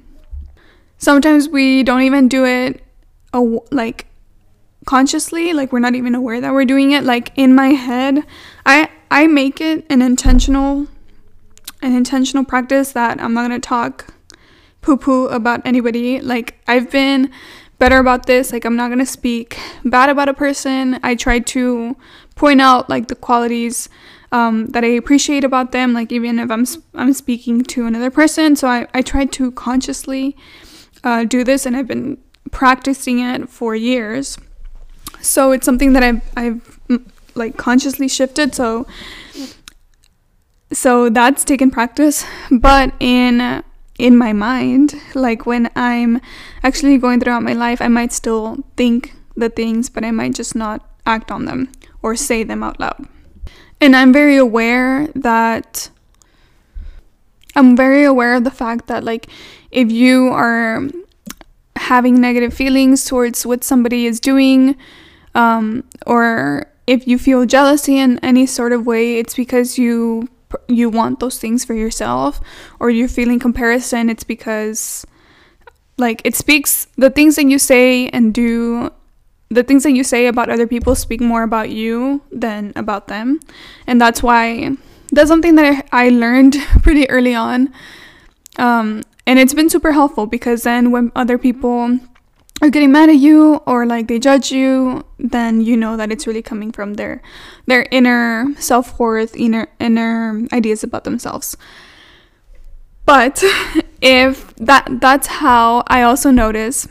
Sometimes 0.97 1.49
we 1.49 1.83
don't 1.83 2.03
even 2.03 2.29
do 2.29 2.45
it 2.45 2.81
like 3.69 4.07
consciously, 4.85 5.51
like 5.51 5.73
we're 5.73 5.79
not 5.79 5.93
even 5.93 6.15
aware 6.15 6.39
that 6.39 6.53
we're 6.53 6.63
doing 6.63 6.91
it. 6.91 7.03
Like 7.03 7.33
in 7.35 7.53
my 7.53 7.69
head, 7.69 8.23
I 8.65 8.89
I 9.11 9.27
make 9.27 9.59
it 9.59 9.85
an 9.89 10.01
intentional 10.01 10.87
an 11.81 11.93
intentional 11.95 12.43
practice 12.43 12.91
that 12.93 13.21
I'm 13.21 13.33
not 13.33 13.49
to 13.49 13.59
talk 13.59 14.13
poo 14.81 14.97
poo 14.97 15.27
about 15.27 15.61
anybody. 15.65 16.19
Like, 16.21 16.59
I've 16.67 16.89
been 16.89 17.31
better 17.79 17.97
about 17.97 18.25
this. 18.25 18.51
Like, 18.51 18.65
I'm 18.65 18.75
not 18.75 18.89
to 18.97 19.05
speak 19.05 19.57
bad 19.83 20.09
about 20.09 20.29
a 20.29 20.33
person. 20.33 20.99
I 21.03 21.15
try 21.15 21.39
to 21.39 21.95
point 22.35 22.61
out, 22.61 22.89
like, 22.89 23.07
the 23.07 23.15
qualities 23.15 23.89
um, 24.31 24.67
that 24.67 24.83
I 24.83 24.87
appreciate 24.87 25.43
about 25.43 25.71
them, 25.71 25.93
like, 25.93 26.11
even 26.11 26.39
if 26.39 26.49
I'm, 26.49 26.65
I'm 26.95 27.13
speaking 27.13 27.63
to 27.63 27.85
another 27.85 28.09
person. 28.11 28.55
So, 28.55 28.67
I, 28.67 28.87
I 28.93 29.01
try 29.01 29.25
to 29.25 29.51
consciously 29.51 30.35
uh, 31.03 31.23
do 31.23 31.43
this, 31.43 31.65
and 31.65 31.77
I've 31.77 31.87
been 31.87 32.17
practicing 32.51 33.19
it 33.19 33.49
for 33.49 33.75
years. 33.75 34.37
So, 35.21 35.51
it's 35.51 35.65
something 35.65 35.93
that 35.93 36.03
I've, 36.03 36.21
I've 36.35 36.79
like 37.35 37.57
consciously 37.57 38.07
shifted. 38.07 38.55
So, 38.55 38.87
so 40.71 41.09
that's 41.09 41.43
taken 41.43 41.71
practice 41.71 42.25
but 42.51 42.93
in 42.99 43.63
in 43.97 44.17
my 44.17 44.33
mind 44.33 44.93
like 45.15 45.45
when 45.45 45.69
i'm 45.75 46.19
actually 46.63 46.97
going 46.97 47.19
throughout 47.19 47.43
my 47.43 47.53
life 47.53 47.81
i 47.81 47.87
might 47.87 48.11
still 48.11 48.57
think 48.75 49.13
the 49.35 49.49
things 49.49 49.89
but 49.89 50.03
i 50.03 50.11
might 50.11 50.33
just 50.33 50.55
not 50.55 50.87
act 51.05 51.31
on 51.31 51.45
them 51.45 51.71
or 52.03 52.15
say 52.15 52.43
them 52.43 52.61
out 52.61 52.79
loud. 52.79 53.07
And 53.79 53.95
i'm 53.95 54.11
very 54.11 54.37
aware 54.37 55.07
that 55.15 55.89
i'm 57.55 57.75
very 57.75 58.03
aware 58.03 58.35
of 58.35 58.43
the 58.43 58.51
fact 58.51 58.87
that 58.87 59.03
like 59.03 59.27
if 59.71 59.91
you 59.91 60.27
are 60.29 60.83
having 61.75 62.19
negative 62.19 62.53
feelings 62.53 63.05
towards 63.05 63.45
what 63.45 63.63
somebody 63.63 64.05
is 64.05 64.19
doing 64.19 64.75
um, 65.35 65.83
or 66.07 66.65
if 66.87 67.07
you 67.07 67.19
feel 67.19 67.45
jealousy 67.45 67.97
in 67.97 68.17
any 68.19 68.45
sort 68.45 68.73
of 68.73 68.85
way 68.85 69.19
it's 69.19 69.35
because 69.35 69.77
you 69.77 70.27
you 70.67 70.89
want 70.89 71.19
those 71.19 71.39
things 71.39 71.65
for 71.65 71.73
yourself 71.73 72.39
or 72.79 72.89
you're 72.89 73.07
feeling 73.07 73.39
comparison 73.39 74.09
it's 74.09 74.23
because 74.23 75.05
like 75.97 76.21
it 76.23 76.35
speaks 76.35 76.87
the 76.95 77.09
things 77.09 77.35
that 77.35 77.45
you 77.45 77.59
say 77.59 78.09
and 78.09 78.33
do 78.33 78.91
the 79.49 79.63
things 79.63 79.83
that 79.83 79.91
you 79.91 80.03
say 80.03 80.27
about 80.27 80.49
other 80.49 80.67
people 80.67 80.95
speak 80.95 81.21
more 81.21 81.43
about 81.43 81.69
you 81.69 82.21
than 82.31 82.73
about 82.75 83.07
them. 83.07 83.39
And 83.85 83.99
that's 83.99 84.21
why 84.21 84.75
that's 85.11 85.29
something 85.29 85.55
that 85.55 85.87
i, 85.91 86.09
learned 86.09 86.57
pretty 86.83 87.09
early 87.09 87.33
on. 87.33 87.73
Um, 88.57 89.03
and 89.25 89.39
it's 89.39 89.53
been 89.53 89.69
super 89.69 89.91
helpful 89.91 90.25
because 90.25 90.63
then 90.63 90.91
when 90.91 91.11
other 91.15 91.37
people 91.37 91.99
are 92.61 92.69
getting 92.69 92.91
mad 92.91 93.09
at 93.09 93.17
you 93.17 93.55
or 93.67 93.85
like 93.85 94.07
they 94.07 94.19
judge 94.19 94.51
you 94.51 95.03
then 95.19 95.61
you 95.61 95.77
know 95.77 95.95
that 95.95 96.11
it's 96.11 96.25
really 96.25 96.41
coming 96.41 96.71
from 96.71 96.95
their 96.95 97.21
their 97.65 97.85
inner 97.91 98.45
self-worth 98.57 99.35
inner 99.35 99.67
inner 99.79 100.41
ideas 100.51 100.83
about 100.83 101.03
themselves. 101.03 101.55
But 103.05 103.43
if 104.01 104.53
that 104.57 104.87
that's 105.01 105.27
how 105.27 105.83
i 105.87 106.03
also 106.03 106.29
notice 106.29 106.87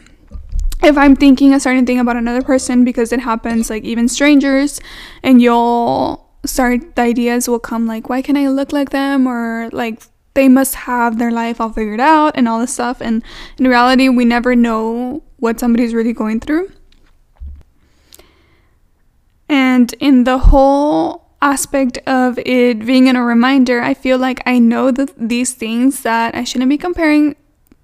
if 0.82 0.98
i'm 0.98 1.14
thinking 1.14 1.54
a 1.54 1.60
certain 1.60 1.86
thing 1.86 2.00
about 2.00 2.16
another 2.16 2.42
person 2.42 2.84
because 2.84 3.12
it 3.12 3.20
happens 3.20 3.70
like 3.70 3.84
even 3.84 4.08
strangers 4.08 4.80
and 5.22 5.40
you'll 5.40 6.28
start 6.44 6.96
the 6.96 7.02
ideas 7.02 7.48
will 7.48 7.60
come 7.60 7.86
like 7.86 8.08
why 8.08 8.22
can 8.22 8.36
i 8.36 8.48
look 8.48 8.72
like 8.72 8.90
them? 8.90 9.26
or 9.26 9.68
like 9.72 10.02
they 10.36 10.48
must 10.48 10.74
have 10.74 11.18
their 11.18 11.32
life 11.32 11.60
all 11.60 11.70
figured 11.70 11.98
out 11.98 12.32
and 12.36 12.46
all 12.46 12.60
this 12.60 12.74
stuff. 12.74 13.00
And 13.00 13.24
in 13.58 13.66
reality 13.66 14.08
we 14.08 14.24
never 14.24 14.54
know 14.54 15.22
what 15.38 15.60
somebody's 15.60 15.94
really 15.94 16.12
going 16.12 16.40
through. 16.40 16.70
And 19.48 19.92
in 20.00 20.24
the 20.24 20.38
whole 20.38 21.26
aspect 21.42 21.98
of 22.06 22.38
it 22.38 22.84
being 22.84 23.06
in 23.06 23.16
a 23.16 23.24
reminder, 23.24 23.80
I 23.80 23.94
feel 23.94 24.18
like 24.18 24.42
I 24.46 24.58
know 24.58 24.90
that 24.90 25.12
these 25.16 25.52
things 25.52 26.02
that 26.02 26.34
I 26.34 26.44
shouldn't 26.44 26.70
be 26.70 26.78
comparing 26.78 27.36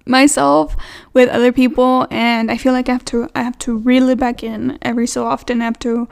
myself 0.05 0.75
with 1.13 1.29
other 1.29 1.51
people 1.51 2.07
and 2.11 2.51
I 2.51 2.57
feel 2.57 2.73
like 2.73 2.89
I 2.89 2.93
have 2.93 3.05
to 3.05 3.29
I 3.35 3.43
have 3.43 3.57
to 3.59 3.77
reel 3.77 4.09
it 4.09 4.19
back 4.19 4.43
in 4.43 4.77
every 4.81 5.07
so 5.07 5.25
often. 5.25 5.61
I 5.61 5.65
have 5.65 5.79
to 5.79 6.09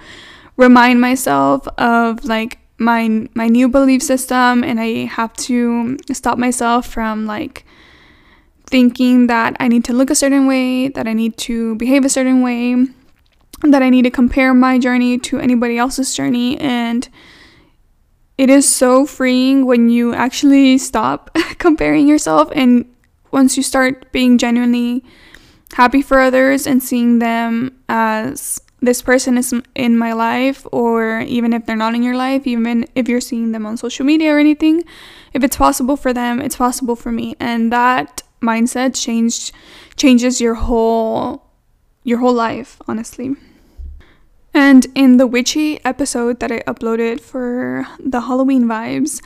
remind 0.56 1.02
myself 1.02 1.68
of 1.78 2.24
like 2.24 2.60
my 2.78 3.28
my 3.34 3.48
new 3.48 3.68
belief 3.68 4.02
system 4.02 4.64
and 4.64 4.80
I 4.80 5.06
have 5.06 5.34
to 5.34 5.98
stop 6.14 6.38
myself 6.38 6.88
from 6.88 7.26
like 7.26 7.66
thinking 8.68 9.28
that 9.28 9.56
I 9.60 9.68
need 9.68 9.84
to 9.86 9.94
look 9.94 10.10
a 10.10 10.16
certain 10.16 10.48
way, 10.48 10.88
that 10.90 11.08
I 11.08 11.14
need 11.14 11.38
to 11.38 11.76
behave 11.76 12.06
a 12.06 12.10
certain 12.10 12.42
way, 12.42 12.88
that 13.64 13.82
I 13.82 13.90
need 13.90 14.04
to 14.04 14.12
compare 14.12 14.54
my 14.54 14.80
journey 14.80 15.18
to 15.20 15.40
anybody 15.40 15.78
else's 15.78 16.14
journey. 16.16 16.60
And 16.60 17.08
it 18.38 18.50
is 18.50 18.68
so 18.68 19.06
freeing 19.06 19.66
when 19.66 19.90
you 19.90 20.14
actually 20.14 20.78
stop 20.78 21.30
comparing 21.60 22.08
yourself 22.08 22.50
and 22.56 22.86
once 23.32 23.56
you 23.56 23.64
start 23.64 24.12
being 24.12 24.38
genuinely 24.38 25.04
happy 25.74 26.02
for 26.02 26.20
others 26.20 26.68
and 26.68 26.82
seeing 26.82 27.20
them 27.20 27.78
as 27.88 28.60
this 28.82 29.02
person 29.02 29.38
is 29.38 29.54
in 29.76 29.98
my 29.98 30.12
life 30.12 30.66
or 30.72 31.20
even 31.22 31.54
if 31.54 31.66
they're 31.66 31.76
not 31.76 31.94
in 31.94 32.04
your 32.04 32.16
life 32.16 32.48
even 32.48 32.86
if 32.96 33.08
you're 33.08 33.22
seeing 33.22 33.52
them 33.52 33.66
on 33.66 33.78
social 33.78 34.06
media 34.06 34.34
or 34.34 34.40
anything 34.40 34.84
if 35.34 35.44
it's 35.44 35.56
possible 35.56 35.96
for 35.96 36.12
them 36.12 36.42
it's 36.42 36.56
possible 36.56 36.96
for 36.96 37.12
me 37.12 37.36
and 37.40 37.72
that 37.72 38.24
mindset 38.42 38.96
changed 38.96 39.52
changes 39.96 40.42
your 40.42 40.56
whole 40.56 41.44
your 42.04 42.20
whole 42.20 42.34
life, 42.34 42.82
honestly. 42.88 43.36
And 44.54 44.88
in 44.96 45.18
the 45.18 45.28
witchy 45.28 45.84
episode 45.86 46.40
that 46.42 46.52
I 46.52 46.60
uploaded 46.62 47.22
for 47.22 47.88
the 48.00 48.22
Halloween 48.22 48.66
vibes, 48.66 49.22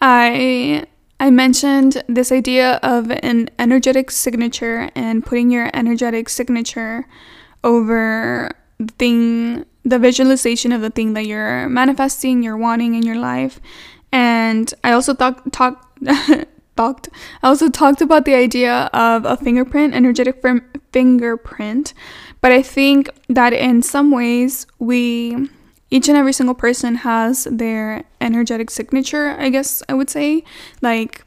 I 0.00 0.86
I 1.18 1.30
mentioned 1.30 2.02
this 2.08 2.32
idea 2.32 2.80
of 2.82 3.10
an 3.10 3.50
energetic 3.58 4.10
signature 4.10 4.90
and 4.94 5.24
putting 5.24 5.50
your 5.50 5.70
energetic 5.74 6.30
signature 6.30 7.06
over 7.62 8.50
the 8.78 8.92
thing 8.98 9.66
the 9.84 9.98
visualization 9.98 10.72
of 10.72 10.80
the 10.80 10.90
thing 10.90 11.14
that 11.14 11.26
you're 11.26 11.68
manifesting, 11.68 12.42
you're 12.42 12.56
wanting 12.56 12.94
in 12.94 13.02
your 13.02 13.18
life. 13.18 13.60
And 14.12 14.72
I 14.84 14.92
also 14.92 15.14
thought 15.14 15.52
talk 15.52 15.98
talked 16.80 17.08
I 17.42 17.48
also 17.48 17.68
talked 17.68 18.00
about 18.00 18.24
the 18.24 18.34
idea 18.34 18.88
of 18.92 19.24
a 19.24 19.36
fingerprint, 19.36 19.94
energetic 19.94 20.42
fingerprint, 20.92 21.94
but 22.40 22.52
I 22.52 22.62
think 22.62 23.10
that 23.28 23.52
in 23.52 23.82
some 23.82 24.10
ways 24.10 24.66
we 24.78 25.48
each 25.90 26.08
and 26.08 26.16
every 26.16 26.32
single 26.32 26.54
person 26.54 26.94
has 26.96 27.48
their 27.50 28.04
energetic 28.20 28.70
signature, 28.70 29.26
I 29.38 29.48
guess 29.50 29.82
I 29.88 29.94
would 29.94 30.08
say. 30.08 30.44
Like 30.80 31.24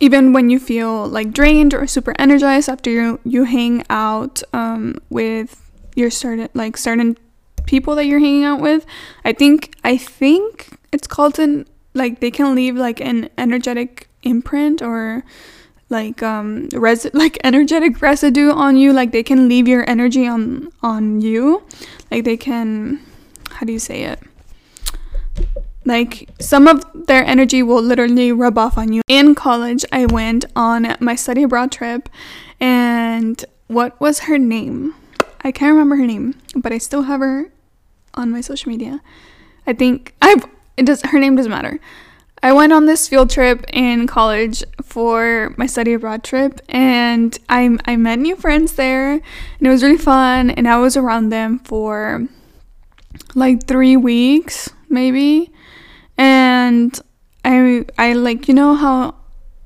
even 0.00 0.32
when 0.32 0.50
you 0.50 0.58
feel 0.58 1.06
like 1.06 1.32
drained 1.32 1.72
or 1.74 1.86
super 1.86 2.14
energized 2.18 2.68
after 2.68 2.90
you 2.90 3.20
you 3.24 3.44
hang 3.44 3.84
out 3.88 4.42
um, 4.52 4.98
with 5.08 5.50
your 5.94 6.10
certain 6.10 6.48
like 6.54 6.76
certain 6.76 7.16
people 7.66 7.94
that 7.96 8.06
you're 8.06 8.24
hanging 8.26 8.44
out 8.44 8.60
with, 8.60 8.82
I 9.24 9.32
think 9.32 9.76
I 9.84 9.96
think 9.96 10.78
it's 10.92 11.06
called 11.06 11.38
an 11.38 11.66
like 11.96 12.20
they 12.20 12.30
can 12.30 12.54
leave 12.54 12.76
like 12.76 13.00
an 13.00 13.30
energetic 13.38 14.08
imprint 14.22 14.82
or 14.82 15.24
like 15.88 16.22
um 16.22 16.68
res 16.72 17.06
like 17.14 17.38
energetic 17.42 18.00
residue 18.02 18.50
on 18.50 18.76
you. 18.76 18.92
Like 18.92 19.12
they 19.12 19.22
can 19.22 19.48
leave 19.48 19.66
your 19.66 19.88
energy 19.88 20.26
on 20.26 20.70
on 20.82 21.20
you. 21.20 21.62
Like 22.10 22.24
they 22.24 22.36
can 22.36 23.00
how 23.50 23.66
do 23.66 23.72
you 23.72 23.78
say 23.78 24.04
it? 24.04 24.20
Like 25.84 26.28
some 26.40 26.66
of 26.66 26.84
their 27.06 27.24
energy 27.24 27.62
will 27.62 27.82
literally 27.82 28.32
rub 28.32 28.58
off 28.58 28.76
on 28.76 28.92
you. 28.92 29.02
In 29.08 29.34
college 29.34 29.84
i 29.90 30.06
went 30.06 30.44
on 30.54 30.96
my 31.00 31.14
study 31.14 31.42
abroad 31.42 31.72
trip 31.72 32.08
and 32.60 33.44
what 33.68 33.98
was 34.00 34.20
her 34.20 34.38
name? 34.38 34.94
I 35.42 35.52
can't 35.52 35.72
remember 35.72 35.96
her 35.96 36.06
name 36.06 36.34
but 36.54 36.72
i 36.72 36.78
still 36.78 37.02
have 37.02 37.20
her 37.20 37.50
on 38.14 38.30
my 38.30 38.40
social 38.40 38.70
media. 38.70 39.00
I 39.66 39.72
think 39.72 40.14
i've 40.20 40.44
it 40.76 40.86
does 40.86 41.02
her 41.02 41.18
name 41.18 41.36
doesn't 41.36 41.50
matter. 41.50 41.80
I 42.42 42.52
went 42.52 42.72
on 42.72 42.86
this 42.86 43.08
field 43.08 43.30
trip 43.30 43.64
in 43.72 44.06
college 44.06 44.62
for 44.82 45.54
my 45.56 45.66
study 45.66 45.94
abroad 45.94 46.22
trip 46.22 46.60
and 46.68 47.36
I 47.48 47.76
I 47.86 47.96
met 47.96 48.18
new 48.18 48.36
friends 48.36 48.74
there 48.74 49.12
and 49.12 49.22
it 49.60 49.68
was 49.68 49.82
really 49.82 49.96
fun 49.96 50.50
and 50.50 50.68
I 50.68 50.76
was 50.76 50.96
around 50.96 51.30
them 51.30 51.58
for 51.60 52.28
like 53.34 53.66
3 53.66 53.96
weeks 53.96 54.70
maybe. 54.88 55.50
And 56.18 56.98
I 57.44 57.86
I 57.98 58.12
like 58.12 58.48
you 58.48 58.54
know 58.54 58.74
how 58.74 59.14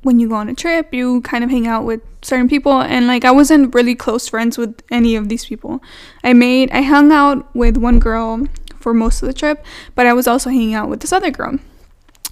when 0.02 0.19
you 0.19 0.29
go 0.29 0.37
on 0.37 0.49
a 0.49 0.55
trip 0.55 0.95
you 0.95 1.21
kind 1.23 1.45
of 1.45 1.50
hang 1.50 1.67
out 1.67 1.85
with 1.85 2.00
certain 2.23 2.49
people? 2.49 2.81
And 2.81 3.07
like 3.07 3.25
I 3.25 3.33
wasn't 3.33 3.75
really 3.75 3.97
close 3.97 4.29
friends 4.29 4.57
with 4.57 4.81
any 4.90 5.17
of 5.17 5.29
these 5.29 5.45
people. 5.45 5.83
I 6.23 6.35
made 6.35 6.71
I 6.71 6.83
hung 6.83 7.11
out 7.11 7.55
with 7.55 7.76
one 7.76 7.99
girl 7.99 8.47
for 8.80 8.92
most 8.92 9.22
of 9.22 9.28
the 9.28 9.34
trip, 9.34 9.64
but 9.94 10.06
I 10.06 10.12
was 10.12 10.26
also 10.26 10.50
hanging 10.50 10.75
out 10.75 10.88
with 10.88 11.00
this 11.00 11.12
other 11.12 11.30
girl. 11.30 11.58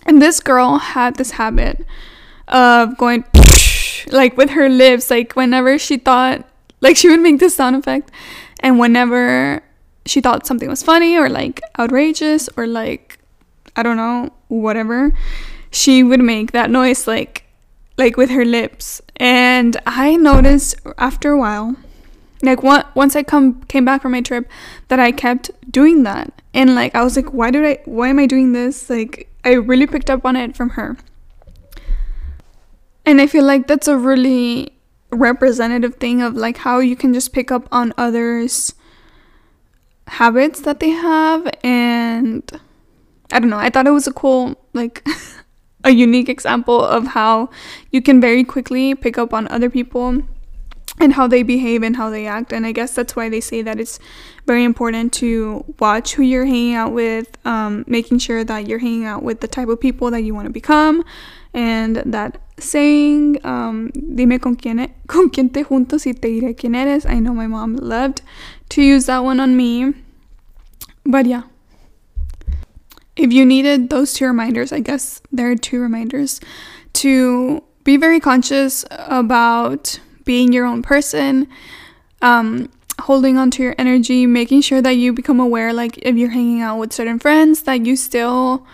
And 0.07 0.21
this 0.21 0.41
girl 0.41 0.79
had 0.79 1.17
this 1.17 1.33
habit 1.33 1.85
of 2.49 2.97
going 2.97 3.25
like 4.09 4.37
with 4.37 4.51
her 4.51 4.69
lips, 4.69 5.11
like 5.11 5.35
whenever 5.37 5.79
she 5.79 5.99
thought, 5.99 6.49
like 6.81 6.97
she 6.97 7.09
would 7.09 7.21
make 7.21 7.39
this 7.39 7.55
sound 7.55 7.77
effect, 7.77 8.11
and 8.61 8.79
whenever 8.79 9.63
she 10.07 10.21
thought 10.21 10.47
something 10.47 10.69
was 10.69 10.83
funny 10.83 11.17
or 11.17 11.29
like 11.29 11.61
outrageous 11.79 12.49
or 12.57 12.67
like 12.67 13.19
I 13.77 13.83
don't 13.83 13.97
know, 13.97 14.31
whatever, 14.49 15.13
she 15.71 16.03
would 16.03 16.21
make 16.21 16.53
that 16.53 16.71
noise 16.71 17.07
like 17.07 17.45
like 17.97 18.17
with 18.17 18.31
her 18.31 18.45
lips. 18.45 19.03
And 19.17 19.77
I 19.87 20.17
noticed 20.17 20.77
after 20.97 21.33
a 21.33 21.39
while, 21.39 21.77
like 22.43 22.63
once 22.63 23.17
I 23.17 23.23
come 23.23 23.63
came 23.65 23.85
back 23.85 24.03
from 24.03 24.13
my 24.13 24.21
trip, 24.21 24.49
that 24.89 25.01
I 25.01 25.13
kept 25.13 25.51
doing 25.71 26.03
that. 26.05 26.43
And 26.55 26.75
like 26.75 26.95
I 26.95 27.03
was 27.03 27.17
like, 27.17 27.33
why 27.33 27.51
did 27.51 27.65
I 27.65 27.81
why 27.85 28.09
am 28.09 28.19
I 28.19 28.27
doing 28.27 28.53
this? 28.53 28.89
Like 28.89 29.29
I 29.45 29.53
really 29.53 29.87
picked 29.87 30.11
up 30.11 30.25
on 30.25 30.37
it 30.37 30.57
from 30.57 30.71
her. 30.71 30.97
And 33.05 33.21
I 33.21 33.27
feel 33.27 33.45
like 33.45 33.67
that's 33.67 33.89
a 33.89 33.97
really 33.97 34.73
representative 35.11 35.95
thing 35.97 36.21
of 36.21 36.35
like 36.35 36.59
how 36.59 36.81
you 36.81 36.95
can 36.95 37.15
just 37.15 37.33
pick 37.33 37.51
up 37.51 37.67
on 37.73 37.95
others' 37.97 38.75
habits 40.07 40.61
that 40.61 40.81
they 40.81 40.91
have 40.91 41.49
and 41.65 42.61
I 43.33 43.41
don't 43.41 43.51
know, 43.51 43.59
I 43.59 43.71
thought 43.71 43.87
it 43.87 43.93
was 43.93 44.07
a 44.07 44.13
cool 44.13 44.57
like 44.75 45.07
a 45.85 45.91
unique 45.91 46.29
example 46.29 46.83
of 46.83 47.09
how 47.09 47.51
you 47.91 48.03
can 48.03 48.21
very 48.21 48.45
quickly 48.45 48.95
pick 48.95 49.17
up 49.17 49.33
on 49.33 49.49
other 49.49 49.71
people 49.71 50.23
and 50.99 51.13
how 51.13 51.27
they 51.27 51.43
behave 51.43 51.83
and 51.83 51.97
how 51.97 52.11
they 52.11 52.27
act. 52.27 52.53
And 52.53 52.67
I 52.67 52.73
guess 52.73 52.95
that's 52.95 53.15
why 53.15 53.29
they 53.29 53.41
say 53.41 53.63
that 53.63 53.79
it's 53.79 53.99
very 54.47 54.65
important 54.65 55.13
to 55.15 55.65
watch 55.79 56.15
who 56.15 56.23
you're 56.23 56.47
hanging 56.47 56.75
out 56.75 56.93
with, 56.93 57.37
um, 57.47 57.85
making 57.87 58.19
sure 58.19 58.45
that 58.45 58.67
you're 58.67 58.79
hanging 58.79 59.05
out 59.05 59.23
with 59.23 59.41
the 59.41 59.49
type 59.49 59.69
of 59.69 59.81
people 59.81 60.11
that 60.11 60.23
you 60.23 60.35
want 60.35 60.47
to 60.47 60.53
become. 60.53 61.05
And 61.55 61.97
that 61.97 62.41
saying, 62.59 63.45
um, 63.45 63.91
dime 63.91 64.39
con 64.39 64.57
quién, 64.57 64.91
con 65.07 65.31
quién 65.31 65.53
te 65.53 65.65
juntas 65.65 66.07
y 66.07 66.13
te 66.13 66.29
diré 66.29 66.57
quién 66.57 66.75
eres. 66.75 67.07
I 67.07 67.19
know 67.21 67.33
my 67.33 67.47
mom 67.47 67.77
loved 67.77 68.23
to 68.71 68.83
use 68.83 69.07
that 69.07 69.25
one 69.25 69.41
on 69.41 69.57
me. 69.57 69.95
But 71.05 71.27
yeah. 71.27 71.43
If 73.17 73.33
you 73.33 73.45
needed 73.45 73.91
those 73.91 74.13
two 74.13 74.27
reminders, 74.27 74.73
I 74.73 74.79
guess 74.79 75.21
there 75.33 75.51
are 75.51 75.57
two 75.57 75.81
reminders 75.81 76.41
to 76.95 77.65
be 77.83 77.97
very 77.97 78.21
conscious 78.21 78.85
about 78.91 79.99
being 80.29 80.53
your 80.53 80.67
own 80.67 80.83
person, 80.83 81.49
um, 82.21 82.69
holding 83.01 83.39
on 83.39 83.51
to 83.51 83.63
your 83.63 83.75
energy, 83.79 84.27
making 84.27 84.61
sure 84.61 84.83
that 84.83 84.91
you 84.91 85.11
become 85.11 85.41
aware, 85.41 85.73
like 85.73 85.97
if 86.03 86.17
you're 86.17 86.29
hanging 86.29 86.61
out 86.61 86.79
with 86.79 86.93
certain 86.93 87.19
friends, 87.19 87.63
that 87.63 87.87
you 87.87 87.97
still 87.97 88.67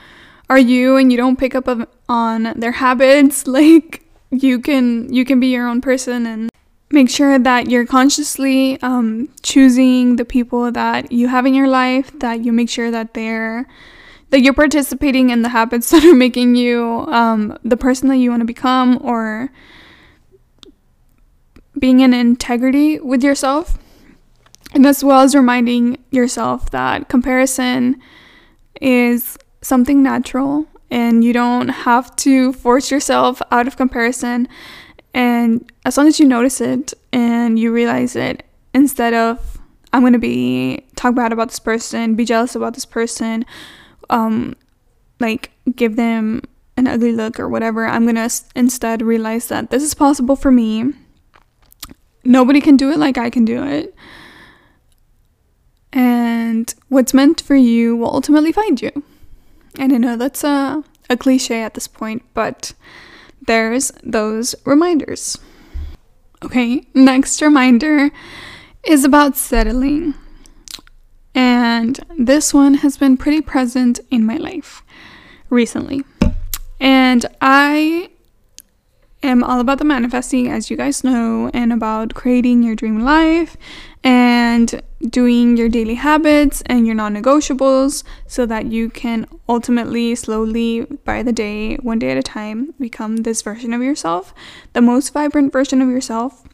are 0.50 0.58
you 0.58 0.96
and 0.96 1.12
you 1.12 1.16
don't 1.16 1.38
pick 1.38 1.54
up 1.54 1.68
on 2.08 2.52
their 2.56 2.73
habits. 2.73 3.46
Like 3.54 4.02
you 4.32 4.58
can 4.58 5.12
you 5.14 5.25
can 5.25 5.38
be 5.38 5.46
your 5.46 5.68
own 5.68 5.80
person 5.80 6.26
and 6.26 6.50
make 6.90 7.08
sure 7.08 7.38
that 7.38 7.70
you're 7.70 7.87
consciously 7.87 8.82
um, 8.82 9.28
choosing 9.42 10.16
the 10.16 10.25
people 10.25 10.73
that 10.73 11.12
you 11.12 11.28
have 11.28 11.46
in 11.46 11.54
your 11.54 11.68
life. 11.68 12.11
That 12.18 12.44
you 12.44 12.52
make 12.52 12.68
sure 12.68 12.90
that 12.90 13.14
they're 13.14 13.68
that 14.30 14.40
you're 14.40 14.54
participating 14.64 15.30
in 15.30 15.42
the 15.42 15.50
habits 15.50 15.88
that 15.92 16.04
are 16.04 16.16
making 16.16 16.56
you 16.56 17.06
um, 17.20 17.56
the 17.62 17.76
person 17.76 18.08
that 18.08 18.16
you 18.16 18.30
want 18.30 18.40
to 18.40 18.52
become 18.56 18.99
or 19.02 19.52
being 21.78 22.00
in 22.00 22.14
integrity 22.14 23.00
with 23.00 23.22
yourself 23.22 23.78
and 24.74 24.86
as 24.86 25.04
well 25.04 25.20
as 25.20 25.34
reminding 25.34 25.98
yourself 26.10 26.70
that 26.70 27.08
comparison 27.08 28.00
is 28.80 29.38
something 29.62 30.02
natural 30.02 30.66
and 30.90 31.24
you 31.24 31.32
don't 31.32 31.68
have 31.68 32.14
to 32.16 32.52
force 32.52 32.90
yourself 32.90 33.40
out 33.50 33.66
of 33.66 33.76
comparison. 33.76 34.46
And 35.12 35.70
as 35.84 35.96
long 35.96 36.06
as 36.06 36.20
you 36.20 36.26
notice 36.26 36.60
it 36.60 36.92
and 37.12 37.58
you 37.58 37.72
realize 37.72 38.16
it 38.16 38.44
instead 38.74 39.14
of 39.14 39.58
i'm 39.92 40.02
to 40.12 40.18
be 40.18 40.84
talk 40.96 41.14
bad 41.14 41.32
about 41.32 41.48
this 41.48 41.60
person 41.60 42.14
be 42.14 42.24
jealous 42.24 42.54
about 42.54 42.74
this 42.74 42.84
person 42.84 43.46
um 44.10 44.54
like 45.20 45.52
give 45.76 45.96
them 45.96 46.42
an 46.76 46.88
ugly 46.88 47.12
look 47.12 47.38
or 47.38 47.48
whatever 47.48 47.86
i'm 47.86 48.04
to 48.16 48.30
instead 48.56 49.00
realize 49.00 49.46
that 49.48 49.70
this 49.70 49.82
is 49.82 49.94
possible 49.94 50.34
for 50.34 50.50
me 50.50 50.92
nobody 52.24 52.60
can 52.60 52.76
do 52.76 52.90
it 52.90 52.98
like 52.98 53.18
i 53.18 53.30
can 53.30 53.44
do 53.44 53.62
it 53.62 53.94
and 55.94 56.74
what's 56.88 57.14
meant 57.14 57.40
for 57.40 57.54
you 57.54 57.96
will 57.96 58.12
ultimately 58.12 58.50
find 58.50 58.82
you. 58.82 58.90
And 59.78 59.92
I 59.92 59.96
know 59.96 60.16
that's 60.16 60.42
a, 60.42 60.82
a 61.08 61.16
cliche 61.16 61.62
at 61.62 61.74
this 61.74 61.86
point, 61.86 62.22
but 62.34 62.74
there's 63.46 63.92
those 64.02 64.56
reminders. 64.64 65.38
Okay, 66.44 66.86
next 66.94 67.40
reminder 67.40 68.10
is 68.82 69.04
about 69.04 69.36
settling. 69.36 70.14
And 71.32 72.00
this 72.18 72.52
one 72.52 72.74
has 72.74 72.96
been 72.96 73.16
pretty 73.16 73.40
present 73.40 74.00
in 74.10 74.26
my 74.26 74.36
life 74.36 74.82
recently. 75.48 76.02
And 76.80 77.24
I 77.40 78.10
am 79.24 79.42
all 79.42 79.60
about 79.60 79.78
the 79.78 79.84
manifesting, 79.84 80.48
as 80.48 80.70
you 80.70 80.76
guys 80.76 81.02
know, 81.02 81.50
and 81.54 81.72
about 81.72 82.14
creating 82.14 82.62
your 82.62 82.76
dream 82.76 83.00
life 83.00 83.56
and 84.02 84.82
doing 85.08 85.56
your 85.56 85.68
daily 85.68 85.94
habits 85.94 86.62
and 86.66 86.86
your 86.86 86.94
non 86.94 87.14
negotiables 87.14 88.04
so 88.26 88.46
that 88.46 88.66
you 88.66 88.90
can 88.90 89.26
ultimately, 89.48 90.14
slowly, 90.14 90.82
by 91.04 91.22
the 91.22 91.32
day, 91.32 91.76
one 91.76 91.98
day 91.98 92.10
at 92.10 92.18
a 92.18 92.22
time, 92.22 92.74
become 92.78 93.18
this 93.18 93.42
version 93.42 93.72
of 93.72 93.82
yourself, 93.82 94.34
the 94.74 94.82
most 94.82 95.12
vibrant 95.12 95.52
version 95.52 95.80
of 95.80 95.88
yourself. 95.88 96.44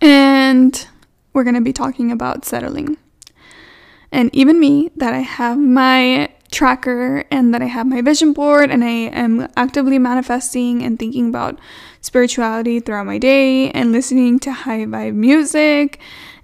And 0.00 0.86
we're 1.32 1.44
going 1.44 1.54
to 1.54 1.60
be 1.60 1.72
talking 1.72 2.10
about 2.10 2.44
settling. 2.44 2.96
And 4.10 4.30
even 4.34 4.58
me, 4.58 4.90
that 4.96 5.12
I 5.12 5.20
have 5.20 5.58
my 5.58 6.30
tracker 6.50 7.24
and 7.30 7.52
that 7.52 7.62
I 7.62 7.66
have 7.66 7.86
my 7.86 8.00
vision 8.00 8.32
board 8.32 8.70
and 8.70 8.82
I 8.82 9.10
am 9.12 9.48
actively 9.56 9.98
manifesting 9.98 10.82
and 10.82 10.98
thinking 10.98 11.28
about 11.28 11.58
spirituality 12.00 12.80
throughout 12.80 13.06
my 13.06 13.18
day 13.18 13.70
and 13.70 13.92
listening 13.92 14.38
to 14.40 14.52
high 14.52 14.84
vibe 14.86 15.14
music 15.14 15.98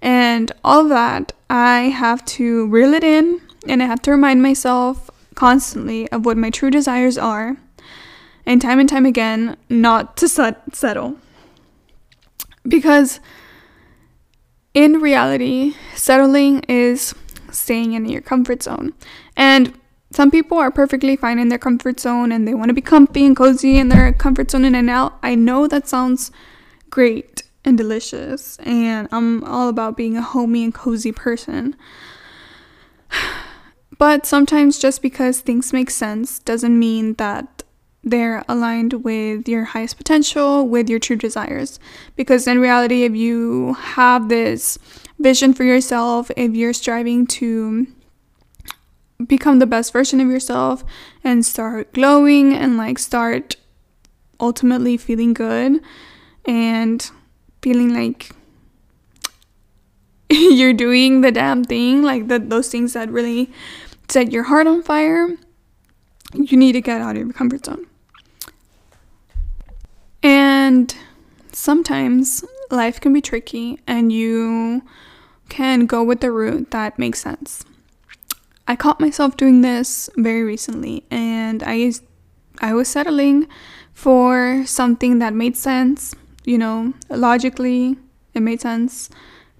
and 0.04 0.52
all 0.62 0.82
of 0.82 0.88
that, 0.90 1.32
I 1.48 1.84
have 1.84 2.24
to 2.26 2.66
reel 2.66 2.92
it 2.92 3.02
in 3.02 3.40
and 3.66 3.82
I 3.82 3.86
have 3.86 4.02
to 4.02 4.10
remind 4.10 4.42
myself 4.42 5.10
constantly 5.34 6.06
of 6.10 6.26
what 6.26 6.36
my 6.36 6.50
true 6.50 6.70
desires 6.70 7.16
are 7.16 7.56
and 8.44 8.60
time 8.60 8.78
and 8.78 8.88
time 8.88 9.06
again 9.06 9.56
not 9.70 10.18
to 10.18 10.28
set- 10.28 10.76
settle. 10.76 11.16
Because 12.68 13.20
in 14.74 15.00
reality, 15.00 15.74
settling 15.94 16.60
is 16.68 17.14
staying 17.50 17.94
in 17.94 18.06
your 18.06 18.20
comfort 18.20 18.62
zone. 18.62 18.92
And 19.36 19.72
some 20.14 20.30
people 20.30 20.58
are 20.58 20.70
perfectly 20.70 21.16
fine 21.16 21.40
in 21.40 21.48
their 21.48 21.58
comfort 21.58 21.98
zone 21.98 22.30
and 22.30 22.46
they 22.46 22.54
want 22.54 22.68
to 22.68 22.74
be 22.74 22.80
comfy 22.80 23.26
and 23.26 23.36
cozy 23.36 23.76
in 23.76 23.88
their 23.88 24.12
comfort 24.12 24.48
zone. 24.48 24.64
In 24.64 24.76
and 24.76 24.88
out. 24.88 25.18
I 25.24 25.34
know 25.34 25.66
that 25.66 25.88
sounds 25.88 26.30
great 26.88 27.42
and 27.64 27.76
delicious, 27.76 28.56
and 28.58 29.08
I'm 29.10 29.42
all 29.42 29.68
about 29.68 29.96
being 29.96 30.16
a 30.16 30.22
homey 30.22 30.62
and 30.62 30.72
cozy 30.72 31.12
person. 31.12 31.76
But 33.96 34.26
sometimes 34.26 34.80
just 34.80 35.02
because 35.02 35.40
things 35.40 35.72
make 35.72 35.88
sense 35.88 36.40
doesn't 36.40 36.76
mean 36.76 37.14
that 37.14 37.62
they're 38.02 38.44
aligned 38.48 39.04
with 39.04 39.48
your 39.48 39.64
highest 39.66 39.96
potential, 39.96 40.66
with 40.66 40.90
your 40.90 40.98
true 40.98 41.14
desires. 41.14 41.78
Because 42.16 42.48
in 42.48 42.58
reality, 42.58 43.04
if 43.04 43.14
you 43.14 43.74
have 43.74 44.28
this 44.28 44.78
vision 45.20 45.54
for 45.54 45.62
yourself, 45.62 46.28
if 46.36 46.56
you're 46.56 46.72
striving 46.72 47.24
to 47.38 47.86
become 49.24 49.58
the 49.58 49.66
best 49.66 49.92
version 49.92 50.20
of 50.20 50.28
yourself 50.28 50.84
and 51.22 51.44
start 51.44 51.92
glowing 51.92 52.54
and 52.54 52.76
like 52.76 52.98
start 52.98 53.56
ultimately 54.40 54.96
feeling 54.96 55.32
good 55.32 55.80
and 56.44 57.10
feeling 57.62 57.94
like 57.94 58.30
you're 60.30 60.72
doing 60.72 61.20
the 61.20 61.32
damn 61.32 61.64
thing, 61.64 62.02
like 62.02 62.28
the, 62.28 62.38
those 62.38 62.68
things 62.68 62.92
that 62.94 63.08
really 63.10 63.50
set 64.08 64.32
your 64.32 64.44
heart 64.44 64.66
on 64.66 64.82
fire, 64.82 65.28
you 66.34 66.56
need 66.56 66.72
to 66.72 66.80
get 66.80 67.00
out 67.00 67.16
of 67.16 67.22
your 67.22 67.32
comfort 67.32 67.64
zone. 67.64 67.86
And 70.22 70.94
sometimes 71.52 72.44
life 72.70 73.00
can 73.00 73.12
be 73.12 73.20
tricky 73.20 73.78
and 73.86 74.10
you 74.10 74.82
can 75.48 75.86
go 75.86 76.02
with 76.02 76.20
the 76.20 76.30
route 76.30 76.70
that 76.70 76.98
makes 76.98 77.20
sense. 77.20 77.64
I 78.66 78.76
caught 78.76 79.00
myself 79.00 79.36
doing 79.36 79.60
this 79.60 80.08
very 80.16 80.42
recently 80.42 81.04
and 81.10 81.62
I 81.64 81.92
I 82.60 82.72
was 82.72 82.88
settling 82.88 83.48
for 83.92 84.64
something 84.66 85.18
that 85.18 85.34
made 85.34 85.56
sense 85.56 86.14
you 86.44 86.58
know, 86.58 86.92
logically, 87.08 87.96
it 88.34 88.40
made 88.40 88.60
sense. 88.60 89.10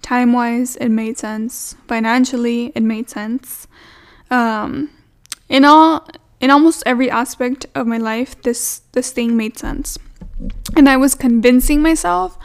Time 0.02 0.32
wise, 0.32 0.76
it 0.76 0.90
made 0.90 1.18
sense. 1.18 1.76
Financially, 1.88 2.72
it 2.74 2.82
made 2.82 3.08
sense. 3.08 3.66
Um, 4.30 4.90
in 5.48 5.64
all, 5.64 6.06
in 6.40 6.50
almost 6.50 6.82
every 6.84 7.10
aspect 7.10 7.66
of 7.74 7.86
my 7.86 7.96
life, 7.96 8.40
this 8.42 8.82
this 8.92 9.10
thing 9.12 9.36
made 9.36 9.58
sense, 9.58 9.98
and 10.76 10.88
I 10.88 10.96
was 10.96 11.14
convincing 11.14 11.80
myself 11.80 12.38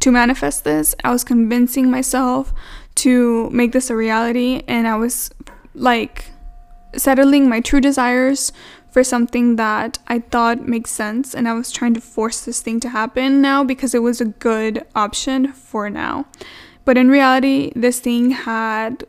to 0.00 0.10
manifest 0.10 0.64
this. 0.64 0.94
I 1.04 1.10
was 1.10 1.22
convincing 1.22 1.90
myself 1.90 2.52
to 2.96 3.48
make 3.50 3.72
this 3.72 3.90
a 3.90 3.96
reality, 3.96 4.62
and 4.66 4.88
I 4.88 4.96
was 4.96 5.30
like 5.74 6.30
settling 6.96 7.48
my 7.48 7.60
true 7.60 7.80
desires 7.80 8.52
for 8.90 9.02
something 9.02 9.56
that 9.56 9.98
I 10.06 10.20
thought 10.20 10.68
makes 10.68 10.92
sense 10.92 11.34
and 11.34 11.48
I 11.48 11.54
was 11.54 11.72
trying 11.72 11.94
to 11.94 12.00
force 12.00 12.44
this 12.44 12.60
thing 12.60 12.78
to 12.80 12.90
happen 12.90 13.42
now 13.42 13.64
because 13.64 13.92
it 13.92 14.02
was 14.02 14.20
a 14.20 14.26
good 14.26 14.86
option 14.94 15.52
for 15.52 15.90
now. 15.90 16.26
But 16.84 16.96
in 16.96 17.08
reality, 17.08 17.72
this 17.74 17.98
thing 17.98 18.30
had 18.30 19.04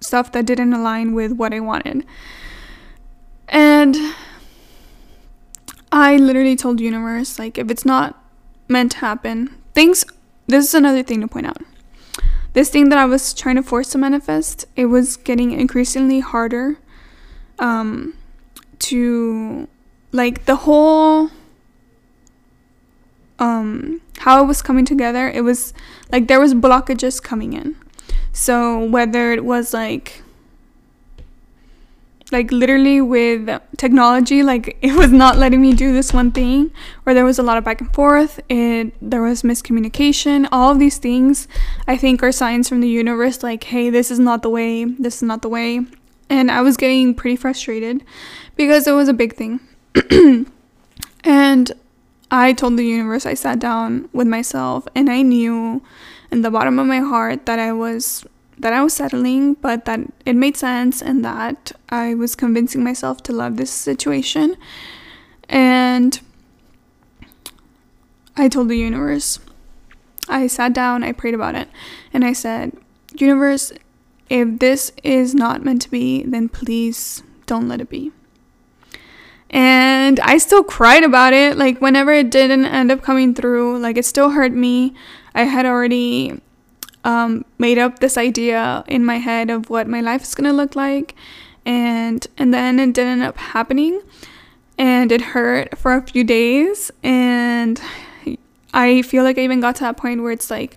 stuff 0.00 0.32
that 0.32 0.46
didn't 0.46 0.72
align 0.72 1.12
with 1.12 1.32
what 1.32 1.52
I 1.52 1.60
wanted. 1.60 2.06
And 3.48 3.96
I 5.92 6.16
literally 6.16 6.56
told 6.56 6.80
universe 6.80 7.38
like 7.38 7.58
if 7.58 7.70
it's 7.70 7.84
not 7.84 8.22
meant 8.68 8.92
to 8.92 8.98
happen, 8.98 9.54
things 9.74 10.04
this 10.46 10.66
is 10.66 10.74
another 10.74 11.02
thing 11.02 11.20
to 11.20 11.28
point 11.28 11.46
out. 11.46 11.58
This 12.54 12.70
thing 12.70 12.88
that 12.88 12.98
I 12.98 13.04
was 13.04 13.34
trying 13.34 13.56
to 13.56 13.62
force 13.62 13.90
to 13.90 13.98
manifest, 13.98 14.64
it 14.76 14.86
was 14.86 15.16
getting 15.16 15.52
increasingly 15.52 16.20
harder 16.20 16.78
um 17.60 18.14
to 18.80 19.68
like 20.10 20.44
the 20.46 20.56
whole 20.56 21.30
um 23.38 24.00
how 24.18 24.42
it 24.42 24.46
was 24.46 24.60
coming 24.60 24.84
together 24.84 25.30
it 25.30 25.42
was 25.42 25.72
like 26.10 26.26
there 26.26 26.40
was 26.40 26.54
blockages 26.54 27.22
coming 27.22 27.52
in. 27.52 27.76
So 28.32 28.84
whether 28.84 29.32
it 29.32 29.44
was 29.44 29.72
like 29.72 30.23
like 32.32 32.50
literally 32.50 33.00
with 33.00 33.48
technology 33.76 34.42
like 34.42 34.78
it 34.82 34.94
was 34.94 35.12
not 35.12 35.36
letting 35.36 35.60
me 35.60 35.74
do 35.74 35.92
this 35.92 36.12
one 36.12 36.32
thing 36.32 36.70
or 37.04 37.14
there 37.14 37.24
was 37.24 37.38
a 37.38 37.42
lot 37.42 37.58
of 37.58 37.64
back 37.64 37.80
and 37.80 37.92
forth 37.94 38.40
it 38.48 38.94
there 39.00 39.22
was 39.22 39.42
miscommunication 39.42 40.48
all 40.50 40.72
of 40.72 40.78
these 40.78 40.98
things 40.98 41.46
i 41.86 41.96
think 41.96 42.22
are 42.22 42.32
signs 42.32 42.68
from 42.68 42.80
the 42.80 42.88
universe 42.88 43.42
like 43.42 43.64
hey 43.64 43.90
this 43.90 44.10
is 44.10 44.18
not 44.18 44.42
the 44.42 44.48
way 44.48 44.84
this 44.84 45.16
is 45.16 45.22
not 45.22 45.42
the 45.42 45.48
way 45.48 45.80
and 46.30 46.50
i 46.50 46.62
was 46.62 46.76
getting 46.76 47.14
pretty 47.14 47.36
frustrated 47.36 48.02
because 48.56 48.86
it 48.86 48.92
was 48.92 49.08
a 49.08 49.12
big 49.12 49.34
thing. 49.34 49.60
and 51.24 51.72
I 52.30 52.52
told 52.52 52.76
the 52.76 52.84
universe, 52.84 53.26
I 53.26 53.34
sat 53.34 53.58
down 53.58 54.08
with 54.12 54.26
myself 54.26 54.86
and 54.94 55.10
I 55.10 55.22
knew 55.22 55.82
in 56.30 56.42
the 56.42 56.50
bottom 56.50 56.78
of 56.78 56.86
my 56.86 56.98
heart 56.98 57.46
that 57.46 57.58
I 57.58 57.72
was 57.72 58.24
that 58.58 58.72
I 58.72 58.82
was 58.82 58.94
settling, 58.94 59.54
but 59.54 59.84
that 59.84 60.00
it 60.24 60.36
made 60.36 60.56
sense 60.56 61.02
and 61.02 61.24
that 61.24 61.72
I 61.88 62.14
was 62.14 62.34
convincing 62.34 62.84
myself 62.84 63.22
to 63.24 63.32
love 63.32 63.56
this 63.56 63.70
situation. 63.70 64.56
And 65.48 66.20
I 68.36 68.48
told 68.48 68.68
the 68.68 68.76
universe, 68.76 69.38
I 70.28 70.46
sat 70.46 70.72
down, 70.72 71.04
I 71.04 71.12
prayed 71.12 71.34
about 71.34 71.54
it, 71.54 71.68
and 72.12 72.24
I 72.24 72.32
said, 72.32 72.72
Universe, 73.16 73.72
if 74.28 74.58
this 74.58 74.92
is 75.02 75.34
not 75.34 75.64
meant 75.64 75.82
to 75.82 75.90
be, 75.90 76.22
then 76.24 76.48
please 76.48 77.22
don't 77.46 77.68
let 77.68 77.80
it 77.80 77.88
be. 77.88 78.10
And 79.50 80.18
I 80.20 80.38
still 80.38 80.64
cried 80.64 81.04
about 81.04 81.32
it. 81.32 81.56
Like, 81.56 81.80
whenever 81.80 82.10
it 82.12 82.30
didn't 82.30 82.64
end 82.64 82.90
up 82.90 83.02
coming 83.02 83.34
through, 83.34 83.78
like, 83.78 83.96
it 83.96 84.04
still 84.04 84.30
hurt 84.30 84.52
me. 84.52 84.94
I 85.34 85.44
had 85.44 85.66
already 85.66 86.40
um, 87.04 87.44
made 87.58 87.78
up 87.78 88.00
this 88.00 88.16
idea 88.16 88.84
in 88.88 89.04
my 89.04 89.18
head 89.18 89.50
of 89.50 89.70
what 89.70 89.86
my 89.86 90.00
life 90.00 90.22
is 90.22 90.34
gonna 90.34 90.52
look 90.52 90.74
like, 90.74 91.14
and 91.64 92.26
and 92.36 92.52
then 92.52 92.80
it 92.80 92.92
didn't 92.94 93.20
end 93.20 93.22
up 93.22 93.36
happening, 93.36 94.00
and 94.78 95.12
it 95.12 95.20
hurt 95.20 95.78
for 95.78 95.94
a 95.94 96.02
few 96.02 96.24
days, 96.24 96.90
and 97.02 97.80
I 98.74 99.02
feel 99.02 99.22
like 99.22 99.38
I 99.38 99.42
even 99.42 99.60
got 99.60 99.76
to 99.76 99.82
that 99.82 99.96
point 99.96 100.22
where 100.22 100.32
it's 100.32 100.50
like, 100.50 100.76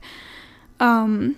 um, 0.80 1.36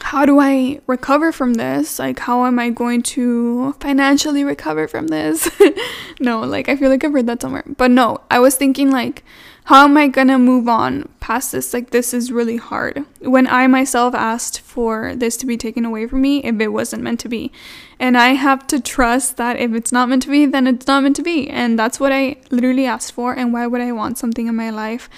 how 0.00 0.24
do 0.24 0.40
I 0.40 0.80
recover 0.86 1.32
from 1.32 1.54
this? 1.54 1.98
Like, 1.98 2.18
how 2.18 2.46
am 2.46 2.58
I 2.58 2.70
going 2.70 3.02
to 3.02 3.74
financially 3.74 4.42
recover 4.42 4.88
from 4.88 5.08
this? 5.08 5.48
no, 6.20 6.40
like, 6.40 6.68
I 6.68 6.76
feel 6.76 6.88
like 6.88 7.04
I've 7.04 7.12
read 7.12 7.26
that 7.26 7.42
somewhere. 7.42 7.64
But 7.76 7.90
no, 7.90 8.22
I 8.30 8.38
was 8.38 8.56
thinking, 8.56 8.90
like, 8.90 9.22
how 9.64 9.84
am 9.84 9.96
I 9.96 10.08
gonna 10.08 10.38
move 10.38 10.68
on 10.68 11.08
past 11.20 11.52
this? 11.52 11.72
Like, 11.72 11.90
this 11.90 12.12
is 12.12 12.32
really 12.32 12.56
hard. 12.56 13.04
When 13.20 13.46
I 13.46 13.68
myself 13.68 14.12
asked 14.14 14.60
for 14.60 15.14
this 15.14 15.36
to 15.36 15.46
be 15.46 15.56
taken 15.56 15.84
away 15.84 16.08
from 16.08 16.20
me, 16.20 16.42
if 16.42 16.60
it 16.60 16.68
wasn't 16.68 17.04
meant 17.04 17.20
to 17.20 17.28
be. 17.28 17.52
And 18.00 18.18
I 18.18 18.30
have 18.30 18.66
to 18.68 18.80
trust 18.80 19.36
that 19.36 19.56
if 19.56 19.72
it's 19.72 19.92
not 19.92 20.08
meant 20.08 20.22
to 20.22 20.30
be, 20.30 20.46
then 20.46 20.66
it's 20.66 20.86
not 20.88 21.04
meant 21.04 21.14
to 21.16 21.22
be. 21.22 21.48
And 21.48 21.78
that's 21.78 22.00
what 22.00 22.10
I 22.10 22.36
literally 22.50 22.86
asked 22.86 23.12
for. 23.12 23.34
And 23.34 23.52
why 23.52 23.68
would 23.68 23.80
I 23.80 23.92
want 23.92 24.18
something 24.18 24.48
in 24.48 24.56
my 24.56 24.70
life 24.70 25.08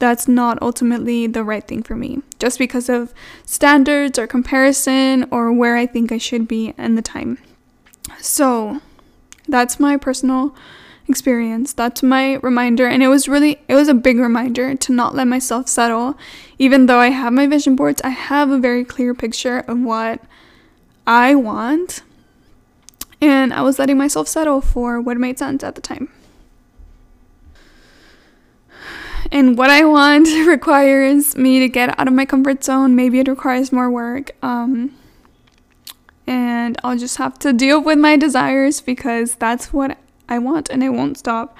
that's 0.00 0.26
not 0.26 0.60
ultimately 0.60 1.28
the 1.28 1.44
right 1.44 1.66
thing 1.66 1.84
for 1.84 1.94
me? 1.94 2.22
Just 2.40 2.58
because 2.58 2.88
of 2.88 3.14
standards 3.46 4.18
or 4.18 4.26
comparison 4.26 5.28
or 5.30 5.52
where 5.52 5.76
I 5.76 5.86
think 5.86 6.10
I 6.10 6.18
should 6.18 6.48
be 6.48 6.74
in 6.76 6.96
the 6.96 7.02
time. 7.02 7.38
So, 8.18 8.80
that's 9.46 9.78
my 9.78 9.96
personal 9.96 10.56
experience. 11.08 11.72
That's 11.72 12.02
my 12.02 12.34
reminder. 12.36 12.86
And 12.86 13.02
it 13.02 13.08
was 13.08 13.28
really, 13.28 13.60
it 13.68 13.74
was 13.74 13.88
a 13.88 13.94
big 13.94 14.18
reminder 14.18 14.74
to 14.74 14.92
not 14.92 15.14
let 15.14 15.26
myself 15.26 15.68
settle. 15.68 16.16
Even 16.58 16.86
though 16.86 16.98
I 16.98 17.10
have 17.10 17.32
my 17.32 17.46
vision 17.46 17.76
boards, 17.76 18.00
I 18.02 18.10
have 18.10 18.50
a 18.50 18.58
very 18.58 18.84
clear 18.84 19.14
picture 19.14 19.60
of 19.60 19.78
what 19.78 20.22
I 21.06 21.34
want. 21.34 22.02
And 23.20 23.52
I 23.54 23.62
was 23.62 23.78
letting 23.78 23.98
myself 23.98 24.28
settle 24.28 24.60
for 24.60 25.00
what 25.00 25.16
made 25.16 25.38
sense 25.38 25.62
at 25.62 25.74
the 25.74 25.80
time. 25.80 26.08
And 29.30 29.56
what 29.56 29.70
I 29.70 29.84
want 29.84 30.26
requires 30.46 31.36
me 31.36 31.60
to 31.60 31.68
get 31.68 31.98
out 31.98 32.08
of 32.08 32.14
my 32.14 32.26
comfort 32.26 32.64
zone. 32.64 32.96
Maybe 32.96 33.20
it 33.20 33.28
requires 33.28 33.72
more 33.72 33.90
work. 33.90 34.32
Um, 34.42 34.94
and 36.26 36.78
I'll 36.84 36.98
just 36.98 37.16
have 37.18 37.38
to 37.40 37.52
deal 37.52 37.82
with 37.82 37.98
my 37.98 38.16
desires 38.16 38.80
because 38.80 39.34
that's 39.36 39.72
what 39.72 39.98
I 40.32 40.38
want 40.38 40.70
and 40.70 40.82
it 40.82 40.88
won't 40.88 41.18
stop 41.18 41.56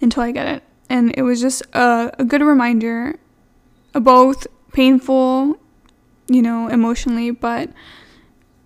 until 0.00 0.22
I 0.22 0.30
get 0.30 0.46
it. 0.46 0.62
And 0.88 1.12
it 1.16 1.22
was 1.22 1.40
just 1.40 1.62
a, 1.72 2.12
a 2.18 2.24
good 2.24 2.42
reminder, 2.42 3.18
both 3.92 4.46
painful, 4.72 5.58
you 6.28 6.40
know, 6.40 6.68
emotionally, 6.68 7.32
but 7.32 7.70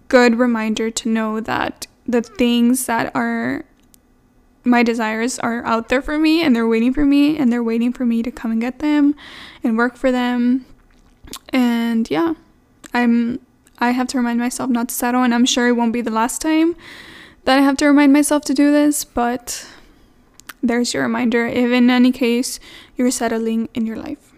good 0.09 0.39
reminder 0.39 0.91
to 0.91 1.09
know 1.09 1.41
that 1.41 1.87
the 2.07 2.21
things 2.21 2.87
that 2.87 3.11
are 3.15 3.65
my 4.65 4.83
desires 4.83 5.39
are 5.39 5.65
out 5.65 5.89
there 5.89 6.03
for 6.03 6.19
me 6.19 6.43
and 6.43 6.55
they're 6.55 6.69
waiting 6.69 6.93
for 6.93 7.07
me 7.07 7.39
and 7.39 7.51
they're 7.51 7.65
waiting 7.65 7.93
for 7.93 8.05
me 8.05 8.23
to 8.23 8.31
come 8.31 8.51
and 8.51 8.61
get 8.61 8.81
them 8.81 9.15
and 9.65 9.79
work 9.79 9.97
for 9.97 10.13
them. 10.13 10.67
And 11.51 12.11
yeah, 12.11 12.35
I'm 12.93 13.41
I 13.79 13.93
have 13.93 14.09
to 14.09 14.19
remind 14.19 14.41
myself 14.41 14.69
not 14.69 14.91
to 14.91 14.95
settle 14.95 15.23
and 15.23 15.33
I'm 15.33 15.47
sure 15.47 15.69
it 15.69 15.73
won't 15.73 15.93
be 15.93 16.03
the 16.03 16.11
last 16.11 16.43
time 16.43 16.77
that 17.49 17.57
I 17.57 17.63
have 17.63 17.79
to 17.79 17.87
remind 17.87 18.13
myself 18.13 18.45
to 18.45 18.53
do 18.53 18.71
this, 18.71 19.05
but 19.05 19.67
there's 20.63 20.93
your 20.93 21.05
reminder 21.05 21.47
if 21.47 21.71
in 21.71 21.89
any 21.89 22.13
case 22.13 22.61
you're 22.95 23.11
settling 23.11 23.71
in 23.73 23.87
your 23.87 23.97
life. 23.97 24.35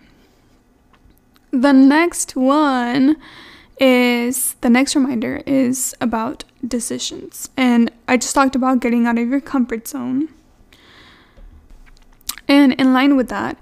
The 1.51 1.73
next 1.73 2.37
one 2.37 3.17
is 3.81 4.55
the 4.61 4.71
next 4.71 4.95
reminder 4.95 5.43
is 5.45 5.93
about 6.01 6.45
decisions. 6.65 7.51
And 7.57 7.91
I 8.07 8.17
just 8.17 8.33
talked 8.33 8.55
about 8.55 8.79
getting 8.79 9.09
out 9.09 9.19
of 9.19 9.29
your 9.29 9.41
comfort 9.41 9.89
zone. 9.89 10.29
And 12.47 12.75
in 12.75 12.93
line 12.93 13.17
with 13.17 13.29
that, 13.29 13.59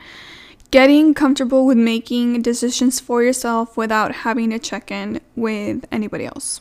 getting 0.70 1.14
comfortable 1.14 1.64
with 1.64 1.78
making 1.78 2.42
decisions 2.42 3.00
for 3.00 3.22
yourself 3.22 3.78
without 3.78 4.14
having 4.14 4.50
to 4.50 4.58
check 4.58 4.90
in 4.90 5.22
with 5.34 5.86
anybody 5.90 6.26
else. 6.26 6.60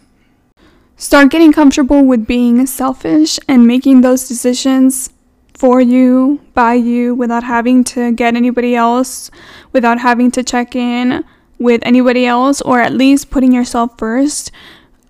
Start 1.00 1.30
getting 1.30 1.54
comfortable 1.54 2.04
with 2.04 2.26
being 2.26 2.66
selfish 2.66 3.40
and 3.48 3.68
making 3.68 4.02
those 4.02 4.28
decisions 4.28 5.12
for 5.54 5.80
you, 5.80 6.42
by 6.56 6.74
you, 6.74 7.14
without 7.14 7.44
having 7.44 7.84
to 7.84 8.12
get 8.14 8.36
anybody 8.36 8.76
else, 8.76 9.30
without 9.74 10.00
having 10.00 10.32
to 10.32 10.44
check 10.44 10.76
in 10.76 11.24
with 11.60 11.82
anybody 11.84 12.26
else, 12.26 12.62
or 12.62 12.82
at 12.82 12.94
least 12.94 13.30
putting 13.30 13.52
yourself 13.52 13.96
first 14.00 14.52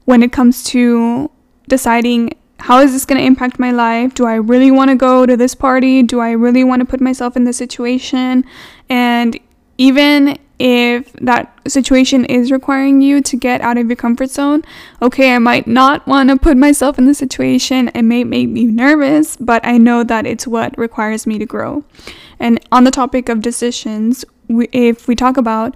when 0.04 0.21
it 0.23 0.34
comes 0.34 0.62
to 0.65 1.32
deciding 1.69 2.32
how 2.60 2.80
is 2.80 2.91
this 2.91 3.06
going 3.06 3.19
to 3.19 3.26
impact 3.26 3.58
my 3.58 3.71
life? 3.71 4.13
Do 4.13 4.26
I 4.26 4.36
really 4.36 4.71
want 4.71 4.89
to 4.89 4.95
go 4.97 5.26
to 5.26 5.38
this 5.38 5.56
party? 5.56 6.04
Do 6.04 6.19
I 6.19 6.32
really 6.32 6.65
want 6.65 6.82
to 6.82 6.86
put 6.86 7.00
myself 7.00 7.38
in 7.38 7.45
this 7.45 7.56
situation? 7.56 8.43
And 8.89 9.39
even 9.78 10.38
if 10.60 11.13
that 11.13 11.54
situation 11.68 12.26
is 12.26 12.52
requiring 12.52 13.02
you 13.02 13.22
to 13.22 13.38
get 13.38 13.62
out 13.62 13.78
of 13.78 13.88
your 13.88 13.96
comfort 13.96 14.32
zone, 14.32 14.63
okay, 15.02 15.36
I 15.36 15.40
might 15.40 15.68
not 15.68 16.08
want 16.08 16.30
to 16.30 16.38
put 16.38 16.58
myself 16.58 16.98
in 16.98 17.06
the 17.06 17.13
situation. 17.13 17.90
It 17.94 18.02
may 18.02 18.24
make 18.24 18.50
me 18.50 18.66
nervous, 18.66 19.38
but 19.38 19.66
I 19.66 19.78
know 19.78 20.04
that 20.04 20.26
it's 20.26 20.48
what 20.48 20.78
requires 20.78 21.28
me 21.28 21.38
to 21.38 21.46
grow. 21.46 21.84
And 22.40 22.60
on 22.72 22.86
the 22.86 22.92
topic 22.92 23.30
of 23.30 23.42
decisions, 23.42 24.26
we, 24.48 24.68
if 24.72 25.08
we 25.08 25.16
talk 25.16 25.38
about 25.38 25.76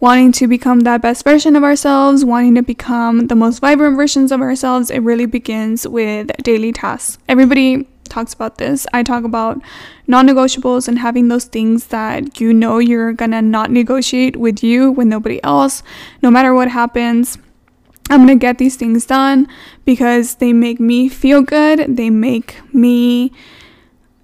wanting 0.00 0.32
to 0.32 0.48
become 0.48 0.80
that 0.80 1.02
best 1.02 1.24
version 1.24 1.56
of 1.56 1.62
ourselves, 1.62 2.24
wanting 2.24 2.54
to 2.54 2.62
become 2.62 3.28
the 3.28 3.36
most 3.36 3.60
vibrant 3.60 3.96
versions 3.96 4.32
of 4.32 4.40
ourselves, 4.40 4.90
it 4.90 5.00
really 5.00 5.26
begins 5.26 5.86
with 5.86 6.30
daily 6.42 6.72
tasks. 6.72 7.18
Everybody 7.28 7.86
talks 8.10 8.34
about 8.34 8.58
this. 8.58 8.86
I 8.92 9.02
talk 9.02 9.24
about 9.24 9.60
non 10.06 10.26
negotiables 10.26 10.88
and 10.88 10.98
having 10.98 11.28
those 11.28 11.44
things 11.44 11.86
that 11.86 12.40
you 12.40 12.52
know 12.52 12.78
you're 12.78 13.12
gonna 13.12 13.42
not 13.42 13.70
negotiate 13.70 14.36
with 14.36 14.62
you, 14.62 14.90
with 14.90 15.06
nobody 15.06 15.42
else, 15.44 15.82
no 16.22 16.30
matter 16.30 16.52
what 16.52 16.68
happens. 16.68 17.38
I'm 18.10 18.20
gonna 18.20 18.36
get 18.36 18.58
these 18.58 18.76
things 18.76 19.06
done 19.06 19.46
because 19.84 20.36
they 20.36 20.52
make 20.52 20.80
me 20.80 21.08
feel 21.08 21.42
good. 21.42 21.96
They 21.96 22.10
make 22.10 22.60
me, 22.74 23.32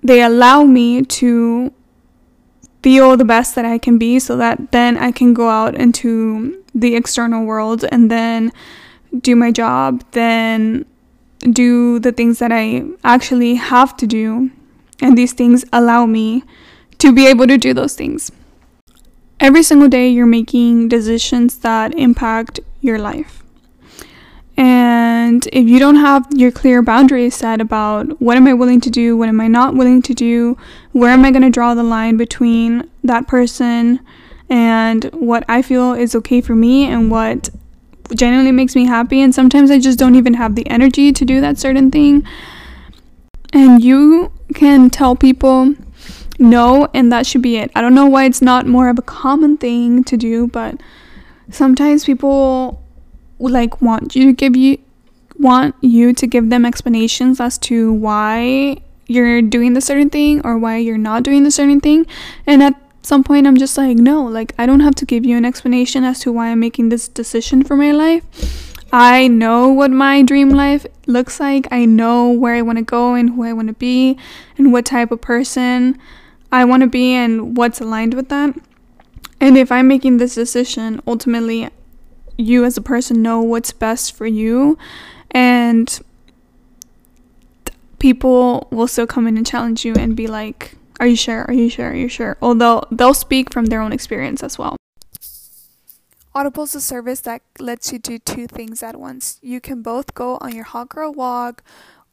they 0.03 0.23
allow 0.23 0.65
me 0.65 1.03
to 1.03 1.73
feel 2.83 3.17
the 3.17 3.25
best 3.25 3.55
that 3.55 3.65
I 3.65 3.79
can 3.79 3.99
be 3.99 4.19
so 4.19 4.37
that 4.37 4.71
then 4.73 4.97
I 4.97 5.13
can 5.13 5.35
go 5.35 5.49
out 5.49 5.75
into 5.75 6.63
the 6.75 6.95
external 6.95 7.45
world 7.45 7.85
and 7.91 8.11
then 8.11 8.53
do 9.21 9.35
my 9.35 9.51
job, 9.51 10.05
then 10.13 10.85
do 11.47 11.99
the 11.99 12.13
things 12.13 12.39
that 12.39 12.53
I 12.53 12.85
actually 13.05 13.55
have 13.55 13.97
to 13.99 14.07
do. 14.07 14.51
And 15.01 15.17
these 15.17 15.33
things 15.33 15.65
allow 15.73 16.07
me 16.07 16.43
to 16.99 17.13
be 17.13 17.27
able 17.27 17.47
to 17.47 17.59
do 17.59 17.75
those 17.75 17.95
things. 17.95 18.33
Every 19.39 19.63
single 19.63 19.89
day, 19.89 20.09
you're 20.09 20.27
making 20.27 20.89
decisions 20.89 21.59
that 21.59 21.95
impact 21.99 22.61
your 22.81 22.99
life. 22.99 23.43
And 24.57 25.47
if 25.53 25.69
you 25.69 25.79
don't 25.79 25.97
have 25.97 26.27
your 26.35 26.51
clear 26.51 26.81
boundaries 26.81 27.35
set 27.35 27.61
about 27.61 28.21
what 28.23 28.39
am 28.39 28.47
I 28.47 28.55
willing 28.55 28.81
to 28.81 28.91
do, 28.91 29.15
what 29.17 29.29
am 29.29 29.41
I 29.41 29.49
not 29.49 29.75
willing 29.75 30.01
to 30.03 30.15
do, 30.15 30.57
where 30.93 31.11
am 31.11 31.27
I 31.27 31.31
going 31.31 31.43
to 31.43 31.51
draw 31.51 31.75
the 31.75 31.83
line 31.83 32.17
between 32.17 32.89
that 33.05 33.29
person 33.29 34.01
and 34.49 35.05
what 35.13 35.45
I 35.49 35.61
feel 35.61 35.93
is 35.93 36.15
okay 36.15 36.41
for 36.41 36.55
me 36.55 36.87
and 36.87 37.11
what 37.11 37.51
genuinely 38.15 38.53
makes 38.53 38.75
me 38.75 38.87
happy 38.87 39.21
and 39.21 39.35
sometimes 39.35 39.71
I 39.71 39.79
just 39.79 39.99
don't 39.99 40.15
even 40.15 40.35
have 40.35 40.55
the 40.55 40.69
energy 40.69 41.13
to 41.13 41.25
do 41.25 41.41
that 41.41 41.59
certain 41.59 41.91
thing. 41.91 42.27
And 43.53 43.83
you 43.83 44.33
can 44.55 44.91
tell 44.91 45.17
people 45.17 45.75
no 46.39 46.89
and 46.93 47.11
that 47.13 47.27
should 47.27 47.43
be 47.43 47.57
it. 47.57 47.71
I 47.75 47.81
don't 47.81 47.95
know 47.95 48.07
why 48.07 48.25
it's 48.25 48.43
not 48.43 48.67
more 48.67 48.89
of 48.89 48.99
a 48.99 49.03
common 49.03 49.57
thing 49.57 50.05
to 50.05 50.17
do, 50.17 50.47
but 50.49 50.81
sometimes 51.51 52.05
people 52.05 52.83
like 53.39 53.81
want 53.83 54.17
you 54.17 54.27
to 54.27 54.33
give 54.33 54.57
you 54.57 54.79
want 55.39 55.75
you 55.83 56.13
to 56.15 56.27
give 56.27 56.49
them 56.49 56.65
explanations 56.65 57.41
as 57.41 57.59
to 57.59 57.93
why 57.93 58.77
you're 59.07 59.43
doing 59.43 59.75
the 59.75 59.81
certain 59.81 60.11
thing 60.11 60.41
or 60.45 60.59
why 60.59 60.79
you're 60.79 60.99
not 60.99 61.23
doing 61.23 61.45
the 61.45 61.51
certain 61.51 61.81
thing. 61.81 62.07
And 62.47 62.63
at 62.63 62.75
some 63.07 63.23
point, 63.23 63.47
I'm 63.47 63.57
just 63.57 63.79
like, 63.79 63.97
no, 63.97 64.25
like, 64.25 64.53
I 64.59 64.67
don't 64.67 64.81
have 64.81 64.97
to 64.97 65.05
give 65.05 65.25
you 65.25 65.37
an 65.37 65.45
explanation 65.45 66.03
as 66.03 66.19
to 66.21 66.33
why 66.33 66.49
I'm 66.49 66.59
making 66.59 66.89
this 66.89 67.07
decision 67.07 67.63
for 67.63 67.77
my 67.77 67.93
life. 67.93 68.75
I 68.93 69.29
know 69.29 69.69
what 69.69 69.93
my 69.93 70.23
dream 70.23 70.51
life 70.51 70.87
looks 71.07 71.39
like. 71.39 71.69
I 71.71 71.85
know 71.85 72.31
where 72.31 72.55
I 72.55 72.63
want 72.63 72.79
to 72.79 72.85
go 72.85 73.15
and 73.15 73.31
who 73.31 73.45
I 73.45 73.53
want 73.53 73.69
to 73.69 73.75
be 73.75 74.19
and 74.59 74.73
what 74.73 74.85
type 74.85 75.13
of 75.13 75.21
person 75.21 75.99
I 76.51 76.65
want 76.65 76.83
to 76.83 76.89
be 76.89 77.13
and 77.13 77.57
what's 77.57 77.81
aligned 77.81 78.15
with 78.15 78.29
that. 78.29 78.57
And 79.41 79.57
if 79.57 79.71
I'm 79.71 79.87
making 79.87 80.17
this 80.17 80.35
decision, 80.35 81.01
ultimately, 81.07 81.69
you 82.37 82.65
as 82.65 82.77
a 82.77 82.83
person 82.83 83.23
know 83.23 83.41
what's 83.41 83.73
best 83.73 84.15
for 84.15 84.27
you. 84.27 84.79
And 85.31 86.01
people 87.99 88.67
will 88.71 88.89
still 88.89 89.07
come 89.07 89.27
in 89.27 89.37
and 89.37 89.47
challenge 89.47 89.85
you 89.85 89.95
and 89.95 90.17
be 90.17 90.27
like, 90.27 90.77
Are 90.99 91.07
you 91.07 91.17
sure? 91.17 91.45
Are 91.49 91.53
you 91.55 91.69
sure? 91.69 91.91
Are 91.91 91.95
you 91.95 92.09
sure? 92.09 92.37
Although 92.41 92.83
they'll 92.91 93.15
speak 93.15 93.53
from 93.53 93.67
their 93.67 93.81
own 93.81 93.93
experience 93.93 94.43
as 94.43 94.59
well. 94.59 94.77
Audible 96.35 96.65
is 96.65 96.75
a 96.75 96.81
service 96.81 97.21
that 97.23 97.43
lets 97.59 97.93
you 97.93 97.99
do 97.99 98.19
two 98.19 98.47
things 98.47 98.83
at 98.83 99.01
once. 99.01 99.39
You 99.43 99.61
can 99.61 99.81
both 99.81 100.15
go 100.15 100.37
on 100.41 100.55
your 100.55 100.65
hot 100.65 100.91
girl 100.91 101.13
walk, 101.13 101.63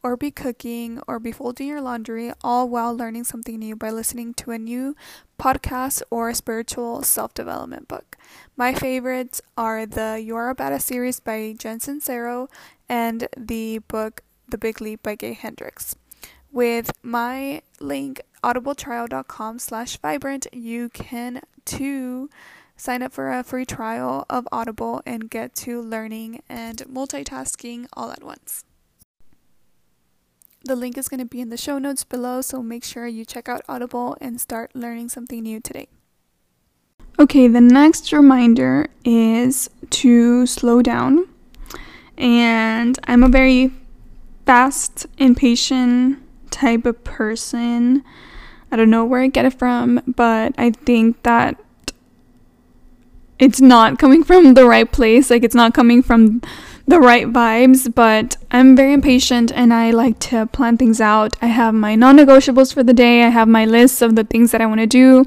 or 0.01 0.17
be 0.17 0.31
cooking, 0.31 1.01
or 1.07 1.17
be 1.17 1.31
folding 1.31 1.67
your 1.67 1.81
laundry, 1.81 2.31
all 2.43 2.67
while 2.67 2.95
learning 2.95 3.23
something 3.23 3.57
new 3.59 3.75
by 3.75 3.89
listening 3.89 4.33
to 4.33 4.51
a 4.51 4.57
new 4.57 4.95
podcast 5.39 6.03
or 6.09 6.29
a 6.29 6.35
spiritual 6.35 7.03
self 7.03 7.33
development 7.33 7.87
book. 7.87 8.17
My 8.57 8.73
favorites 8.73 9.41
are 9.57 9.85
the 9.85 10.21
You 10.23 10.35
Are 10.35 10.49
a 10.49 10.55
Badass 10.55 10.81
series 10.81 11.19
by 11.19 11.55
Jen 11.57 11.79
Sincero 11.79 12.49
and 12.89 13.27
the 13.37 13.79
book 13.79 14.21
The 14.47 14.57
Big 14.57 14.81
Leap 14.81 15.03
by 15.03 15.15
Gay 15.15 15.33
Hendricks. 15.33 15.95
With 16.53 16.91
my 17.01 17.63
link 17.79 18.21
audibletrial.com 18.43 19.57
slash 19.57 19.97
vibrant, 19.97 20.45
you 20.53 20.89
can 20.89 21.41
too 21.65 22.29
sign 22.77 23.01
up 23.01 23.11
for 23.11 23.31
a 23.31 23.43
free 23.43 23.65
trial 23.65 24.23
of 24.29 24.47
Audible 24.51 25.01
and 25.03 25.31
get 25.31 25.55
to 25.55 25.81
learning 25.81 26.43
and 26.47 26.77
multitasking 26.85 27.87
all 27.93 28.11
at 28.11 28.23
once. 28.23 28.65
The 30.63 30.75
link 30.75 30.95
is 30.95 31.09
going 31.09 31.21
to 31.21 31.25
be 31.25 31.41
in 31.41 31.49
the 31.49 31.57
show 31.57 31.79
notes 31.79 32.03
below, 32.03 32.41
so 32.41 32.61
make 32.61 32.83
sure 32.83 33.07
you 33.07 33.25
check 33.25 33.49
out 33.49 33.63
Audible 33.67 34.15
and 34.21 34.39
start 34.39 34.75
learning 34.75 35.09
something 35.09 35.41
new 35.41 35.59
today. 35.59 35.87
Okay, 37.17 37.47
the 37.47 37.61
next 37.61 38.13
reminder 38.13 38.89
is 39.03 39.71
to 39.89 40.45
slow 40.45 40.83
down. 40.83 41.27
And 42.15 42.99
I'm 43.05 43.23
a 43.23 43.27
very 43.27 43.71
fast, 44.45 45.07
impatient 45.17 46.22
type 46.53 46.85
of 46.85 47.03
person. 47.03 48.03
I 48.71 48.75
don't 48.75 48.89
know 48.89 49.03
where 49.03 49.21
I 49.21 49.27
get 49.27 49.45
it 49.45 49.53
from, 49.53 50.01
but 50.07 50.53
I 50.57 50.71
think 50.71 51.21
that 51.23 51.59
it's 53.39 53.59
not 53.59 53.99
coming 53.99 54.23
from 54.23 54.53
the 54.53 54.65
right 54.65 54.89
place. 54.89 55.29
Like, 55.29 55.43
it's 55.43 55.55
not 55.55 55.73
coming 55.73 56.01
from 56.01 56.41
the 56.85 56.99
right 56.99 57.27
vibes, 57.27 57.93
but 57.93 58.35
I'm 58.51 58.75
very 58.75 58.91
impatient 58.91 59.53
and 59.53 59.73
I 59.73 59.91
like 59.91 60.19
to 60.19 60.45
plan 60.47 60.77
things 60.77 60.99
out. 60.99 61.37
I 61.41 61.47
have 61.47 61.73
my 61.73 61.95
non 61.95 62.17
negotiables 62.17 62.73
for 62.73 62.83
the 62.83 62.93
day, 62.93 63.23
I 63.23 63.29
have 63.29 63.47
my 63.47 63.65
list 63.65 64.01
of 64.01 64.15
the 64.15 64.25
things 64.25 64.51
that 64.51 64.59
I 64.59 64.65
want 64.65 64.81
to 64.81 64.87
do. 64.87 65.23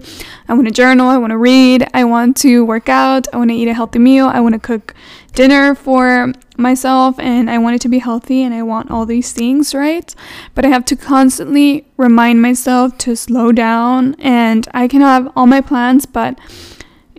I 0.48 0.54
want 0.54 0.66
to 0.66 0.72
journal, 0.72 1.08
I 1.08 1.16
want 1.16 1.30
to 1.30 1.38
read, 1.38 1.88
I 1.94 2.04
want 2.04 2.36
to 2.38 2.64
work 2.64 2.90
out, 2.90 3.26
I 3.32 3.38
want 3.38 3.50
to 3.50 3.56
eat 3.56 3.68
a 3.68 3.74
healthy 3.74 3.98
meal, 3.98 4.26
I 4.26 4.40
want 4.40 4.54
to 4.54 4.58
cook 4.58 4.94
dinner 5.32 5.74
for 5.74 6.32
myself, 6.58 7.18
and 7.18 7.50
I 7.50 7.58
want 7.58 7.76
it 7.76 7.80
to 7.82 7.88
be 7.88 7.98
healthy 7.98 8.42
and 8.42 8.54
I 8.54 8.62
want 8.62 8.90
all 8.90 9.06
these 9.06 9.32
things, 9.32 9.74
right? 9.74 10.14
But 10.54 10.66
I 10.66 10.68
have 10.68 10.84
to 10.86 10.96
constantly 10.96 11.86
remind 11.96 12.42
myself 12.42 12.98
to 12.98 13.16
slow 13.16 13.50
down 13.50 14.14
and 14.18 14.68
I 14.74 14.88
can 14.88 15.00
have 15.00 15.32
all 15.34 15.46
my 15.46 15.62
plans, 15.62 16.04
but 16.04 16.38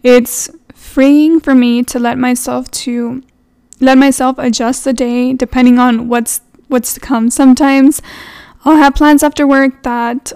it's 0.03 0.49
freeing 0.75 1.39
for 1.39 1.55
me 1.55 1.83
to 1.83 1.97
let 1.97 2.19
myself 2.19 2.69
to 2.71 3.23
let 3.79 3.97
myself 3.97 4.37
adjust 4.37 4.83
the 4.83 4.93
day 4.93 5.33
depending 5.33 5.79
on 5.79 6.07
what's 6.07 6.41
what's 6.67 6.93
to 6.93 6.99
come. 6.99 7.29
Sometimes 7.29 8.01
I'll 8.65 8.77
have 8.77 8.95
plans 8.95 9.23
after 9.23 9.47
work 9.47 9.83
that 9.83 10.33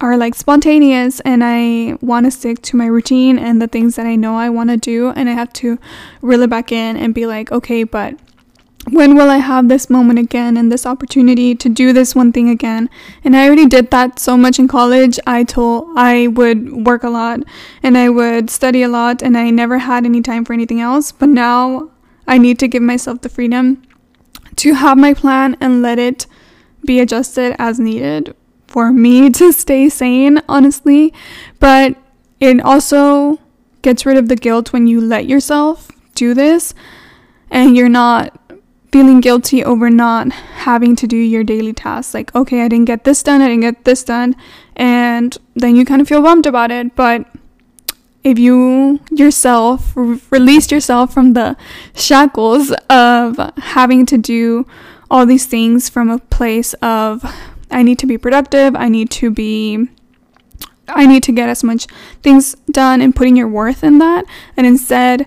are 0.00 0.16
like 0.16 0.34
spontaneous 0.34 1.20
and 1.20 1.42
I 1.44 1.98
want 2.00 2.26
to 2.26 2.30
stick 2.30 2.62
to 2.62 2.76
my 2.76 2.86
routine 2.86 3.38
and 3.38 3.60
the 3.60 3.66
things 3.66 3.96
that 3.96 4.06
I 4.06 4.16
know 4.16 4.36
I 4.36 4.48
want 4.48 4.70
to 4.70 4.76
do 4.76 5.10
and 5.10 5.28
I 5.28 5.32
have 5.32 5.52
to 5.54 5.78
reel 6.22 6.42
it 6.42 6.50
back 6.50 6.70
in 6.70 6.96
and 6.96 7.14
be 7.14 7.26
like, 7.26 7.50
okay, 7.50 7.82
but 7.82 8.14
when 8.90 9.16
will 9.16 9.28
I 9.28 9.38
have 9.38 9.68
this 9.68 9.90
moment 9.90 10.18
again 10.18 10.56
and 10.56 10.72
this 10.72 10.86
opportunity 10.86 11.54
to 11.56 11.68
do 11.68 11.92
this 11.92 12.14
one 12.14 12.32
thing 12.32 12.48
again? 12.48 12.88
And 13.24 13.36
I 13.36 13.46
already 13.46 13.66
did 13.66 13.90
that 13.90 14.18
so 14.18 14.36
much 14.36 14.58
in 14.58 14.68
college. 14.68 15.18
I 15.26 15.44
told 15.44 15.88
I 15.96 16.28
would 16.28 16.86
work 16.86 17.02
a 17.02 17.10
lot 17.10 17.40
and 17.82 17.98
I 17.98 18.08
would 18.08 18.48
study 18.50 18.82
a 18.82 18.88
lot 18.88 19.22
and 19.22 19.36
I 19.36 19.50
never 19.50 19.78
had 19.78 20.06
any 20.06 20.22
time 20.22 20.44
for 20.44 20.52
anything 20.52 20.80
else. 20.80 21.12
But 21.12 21.28
now 21.28 21.90
I 22.28 22.38
need 22.38 22.58
to 22.60 22.68
give 22.68 22.82
myself 22.82 23.22
the 23.22 23.28
freedom 23.28 23.82
to 24.56 24.74
have 24.74 24.98
my 24.98 25.14
plan 25.14 25.56
and 25.60 25.82
let 25.82 25.98
it 25.98 26.26
be 26.84 27.00
adjusted 27.00 27.56
as 27.58 27.80
needed 27.80 28.36
for 28.66 28.92
me 28.92 29.30
to 29.40 29.52
stay 29.52 29.88
sane, 29.88 30.40
honestly. 30.48 31.12
But 31.58 31.96
it 32.38 32.60
also 32.60 33.40
gets 33.82 34.06
rid 34.06 34.16
of 34.16 34.28
the 34.28 34.36
guilt 34.36 34.72
when 34.72 34.86
you 34.86 35.00
let 35.00 35.26
yourself 35.26 35.90
do 36.14 36.34
this 36.34 36.74
and 37.50 37.76
you're 37.76 37.88
not 37.88 38.38
feeling 38.92 39.20
guilty 39.20 39.62
over 39.62 39.90
not 39.90 40.32
having 40.32 40.96
to 40.96 41.06
do 41.06 41.16
your 41.16 41.44
daily 41.44 41.72
tasks. 41.72 42.14
Like, 42.14 42.34
okay, 42.34 42.62
I 42.62 42.68
didn't 42.68 42.86
get 42.86 43.04
this 43.04 43.22
done, 43.22 43.40
I 43.40 43.48
didn't 43.48 43.62
get 43.62 43.84
this 43.84 44.04
done. 44.04 44.36
And 44.76 45.36
then 45.54 45.76
you 45.76 45.84
kind 45.84 46.00
of 46.00 46.08
feel 46.08 46.22
bummed 46.22 46.46
about 46.46 46.70
it. 46.70 46.94
But 46.94 47.26
if 48.24 48.38
you 48.38 49.00
yourself 49.10 49.92
re- 49.94 50.20
released 50.30 50.72
yourself 50.72 51.12
from 51.12 51.32
the 51.34 51.56
shackles 51.94 52.72
of 52.90 53.38
having 53.58 54.06
to 54.06 54.18
do 54.18 54.66
all 55.10 55.24
these 55.24 55.46
things 55.46 55.88
from 55.88 56.10
a 56.10 56.18
place 56.18 56.74
of 56.74 57.24
I 57.70 57.82
need 57.82 57.98
to 58.00 58.06
be 58.06 58.18
productive, 58.18 58.74
I 58.76 58.88
need 58.88 59.10
to 59.12 59.30
be 59.30 59.88
I 60.88 61.04
need 61.06 61.22
to 61.24 61.32
get 61.32 61.48
as 61.48 61.62
much 61.62 61.86
things 62.22 62.54
done 62.70 63.00
and 63.02 63.14
putting 63.14 63.36
your 63.36 63.48
worth 63.48 63.84
in 63.84 63.98
that 63.98 64.24
and 64.56 64.66
instead 64.66 65.26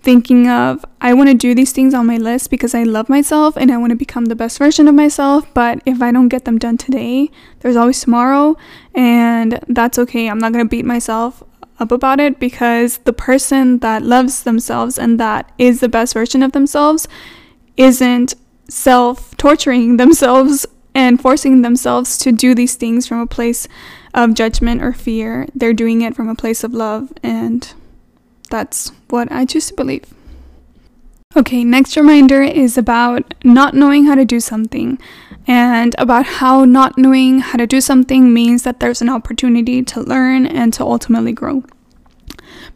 thinking 0.00 0.48
of 0.48 0.84
I 1.00 1.14
want 1.14 1.28
to 1.28 1.34
do 1.34 1.54
these 1.54 1.72
things 1.72 1.94
on 1.94 2.06
my 2.06 2.16
list 2.16 2.50
because 2.50 2.74
I 2.74 2.82
love 2.82 3.08
myself 3.08 3.56
and 3.56 3.70
I 3.70 3.76
want 3.76 3.90
to 3.90 3.96
become 3.96 4.26
the 4.26 4.34
best 4.34 4.58
version 4.58 4.88
of 4.88 4.94
myself, 4.94 5.52
but 5.54 5.80
if 5.86 6.02
I 6.02 6.10
don't 6.12 6.28
get 6.28 6.44
them 6.44 6.58
done 6.58 6.76
today, 6.76 7.30
there's 7.60 7.76
always 7.76 8.00
tomorrow 8.00 8.56
and 8.94 9.60
that's 9.68 9.98
okay. 9.98 10.28
I'm 10.28 10.38
not 10.38 10.52
going 10.52 10.64
to 10.64 10.68
beat 10.68 10.84
myself 10.84 11.42
up 11.78 11.92
about 11.92 12.20
it 12.20 12.38
because 12.38 12.98
the 12.98 13.12
person 13.12 13.78
that 13.78 14.02
loves 14.02 14.42
themselves 14.42 14.98
and 14.98 15.18
that 15.18 15.50
is 15.58 15.80
the 15.80 15.88
best 15.88 16.14
version 16.14 16.42
of 16.42 16.52
themselves 16.52 17.08
isn't 17.76 18.34
self 18.68 19.36
torturing 19.36 19.96
themselves 19.98 20.66
and 20.94 21.20
forcing 21.20 21.62
themselves 21.62 22.18
to 22.18 22.32
do 22.32 22.54
these 22.54 22.74
things 22.74 23.06
from 23.06 23.20
a 23.20 23.26
place 23.26 23.66
of 24.14 24.34
judgment 24.34 24.82
or 24.82 24.92
fear. 24.92 25.46
They're 25.54 25.72
doing 25.72 26.02
it 26.02 26.14
from 26.14 26.28
a 26.28 26.34
place 26.34 26.62
of 26.62 26.74
love, 26.74 27.12
and 27.22 27.72
that's 28.50 28.90
what 29.08 29.32
I 29.32 29.46
choose 29.46 29.68
to 29.68 29.74
believe. 29.74 30.04
Okay, 31.34 31.64
next 31.64 31.96
reminder 31.96 32.42
is 32.42 32.76
about 32.76 33.32
not 33.42 33.74
knowing 33.74 34.04
how 34.04 34.14
to 34.14 34.24
do 34.26 34.38
something 34.38 34.98
and 35.46 35.94
about 35.98 36.26
how 36.26 36.64
not 36.64 36.96
knowing 36.96 37.40
how 37.40 37.58
to 37.58 37.66
do 37.66 37.80
something 37.80 38.32
means 38.32 38.62
that 38.62 38.80
there's 38.80 39.02
an 39.02 39.08
opportunity 39.08 39.82
to 39.82 40.00
learn 40.00 40.46
and 40.46 40.72
to 40.74 40.84
ultimately 40.84 41.32
grow. 41.32 41.64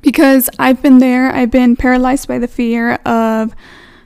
Because 0.03 0.51
I've 0.59 0.83
been 0.83 0.99
there, 0.99 1.31
I've 1.31 1.51
been 1.51 1.77
paralyzed 1.77 2.29
by 2.29 2.39
the 2.39 2.49
fear 2.49 2.95
of 3.05 3.55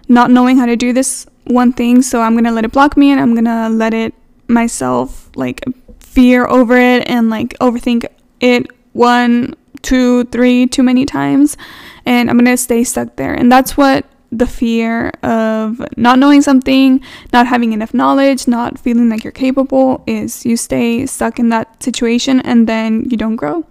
not 0.08 0.30
knowing 0.30 0.58
how 0.58 0.66
to 0.66 0.76
do 0.76 0.92
this 0.92 1.26
one 1.44 1.72
thing, 1.72 2.02
so 2.02 2.20
I'm 2.20 2.34
gonna 2.34 2.52
let 2.52 2.64
it 2.64 2.72
block 2.72 2.96
me 2.96 3.10
and 3.10 3.20
I'm 3.20 3.34
gonna 3.34 3.68
let 3.68 3.94
it 3.94 4.14
myself 4.48 5.30
like 5.34 5.64
fear 5.98 6.46
over 6.46 6.76
it 6.76 7.08
and 7.08 7.30
like 7.30 7.56
overthink 7.60 8.04
it 8.40 8.66
one, 8.92 9.54
two, 9.82 10.24
three, 10.24 10.66
too 10.66 10.82
many 10.82 11.06
times, 11.06 11.56
and 12.04 12.28
I'm 12.28 12.36
gonna 12.36 12.56
stay 12.56 12.84
stuck 12.84 13.16
there. 13.16 13.34
And 13.34 13.50
that's 13.50 13.76
what 13.76 14.04
the 14.32 14.46
fear 14.46 15.10
of 15.22 15.80
not 15.96 16.18
knowing 16.18 16.40
something, 16.40 17.00
not 17.32 17.46
having 17.46 17.72
enough 17.72 17.92
knowledge, 17.92 18.46
not 18.46 18.78
feeling 18.78 19.08
like 19.08 19.24
you're 19.24 19.32
capable 19.32 20.02
is 20.06 20.46
you 20.46 20.56
stay 20.56 21.04
stuck 21.06 21.38
in 21.38 21.48
that 21.48 21.82
situation 21.82 22.40
and 22.40 22.68
then 22.68 23.04
you 23.10 23.16
don't 23.16 23.36
grow. 23.36 23.66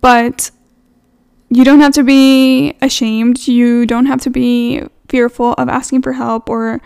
But 0.00 0.50
you 1.50 1.64
don't 1.64 1.80
have 1.80 1.92
to 1.94 2.04
be 2.04 2.74
ashamed. 2.80 3.46
You 3.46 3.84
don't 3.84 4.06
have 4.06 4.20
to 4.22 4.30
be 4.30 4.82
fearful 5.08 5.52
of 5.54 5.68
asking 5.68 6.02
for 6.02 6.12
help 6.12 6.48
or 6.48 6.80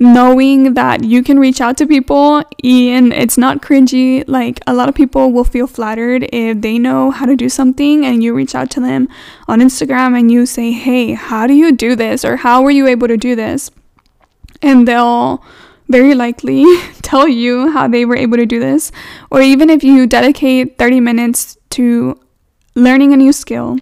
knowing 0.00 0.72
that 0.74 1.04
you 1.04 1.22
can 1.22 1.38
reach 1.38 1.60
out 1.60 1.76
to 1.76 1.86
people 1.86 2.38
and 2.64 3.12
it's 3.12 3.36
not 3.36 3.60
cringy. 3.60 4.24
Like 4.26 4.58
a 4.66 4.72
lot 4.72 4.88
of 4.88 4.94
people 4.94 5.30
will 5.30 5.44
feel 5.44 5.66
flattered 5.66 6.26
if 6.32 6.62
they 6.62 6.78
know 6.78 7.10
how 7.10 7.26
to 7.26 7.36
do 7.36 7.50
something 7.50 8.04
and 8.06 8.22
you 8.22 8.34
reach 8.34 8.54
out 8.54 8.70
to 8.72 8.80
them 8.80 9.08
on 9.46 9.60
Instagram 9.60 10.18
and 10.18 10.30
you 10.32 10.46
say, 10.46 10.72
Hey, 10.72 11.12
how 11.12 11.46
do 11.46 11.52
you 11.52 11.70
do 11.70 11.94
this? 11.94 12.24
Or 12.24 12.36
how 12.36 12.62
were 12.62 12.70
you 12.70 12.86
able 12.86 13.08
to 13.08 13.18
do 13.18 13.36
this? 13.36 13.70
And 14.62 14.88
they'll 14.88 15.44
very 15.88 16.14
likely 16.14 16.64
tell 17.02 17.28
you 17.28 17.70
how 17.70 17.86
they 17.86 18.06
were 18.06 18.16
able 18.16 18.38
to 18.38 18.46
do 18.46 18.58
this. 18.58 18.90
Or 19.30 19.42
even 19.42 19.68
if 19.68 19.84
you 19.84 20.06
dedicate 20.06 20.78
30 20.78 21.00
minutes 21.00 21.58
to 21.70 22.18
learning 22.74 23.12
a 23.12 23.18
new 23.18 23.34
skill 23.34 23.78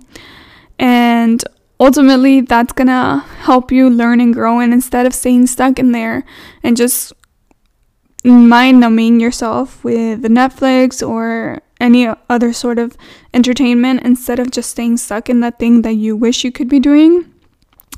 and 0.81 1.45
ultimately 1.81 2.41
that's 2.41 2.73
gonna 2.73 3.19
help 3.41 3.71
you 3.71 3.89
learn 3.89 4.21
and 4.21 4.35
grow 4.35 4.61
and 4.61 4.73
instead 4.73 5.07
of 5.07 5.15
staying 5.15 5.47
stuck 5.47 5.79
in 5.79 5.93
there 5.93 6.25
and 6.63 6.77
just 6.77 7.13
mind 8.25 8.81
numbing 8.81 9.21
yourself 9.21 9.83
with 9.85 10.23
Netflix 10.23 11.07
or 11.07 11.61
any 11.81 12.09
other 12.29 12.53
sort 12.53 12.79
of 12.79 12.97
entertainment 13.33 14.03
instead 14.03 14.39
of 14.39 14.51
just 14.51 14.71
staying 14.71 14.97
stuck 14.97 15.31
in 15.31 15.41
that 15.41 15.59
thing 15.59 15.83
that 15.83 15.95
you 15.95 16.17
wish 16.17 16.45
you 16.45 16.51
could 16.51 16.69
be 16.69 16.81
doing 16.81 17.33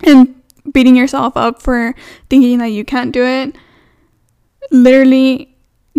and 0.03 0.35
beating 0.73 0.97
yourself 0.97 1.37
up 1.37 1.63
for 1.63 1.95
thinking 2.29 2.59
that 2.59 2.69
you 2.69 2.85
can't 2.85 3.13
do 3.13 3.25
it. 3.25 3.57
Literally 4.71 5.57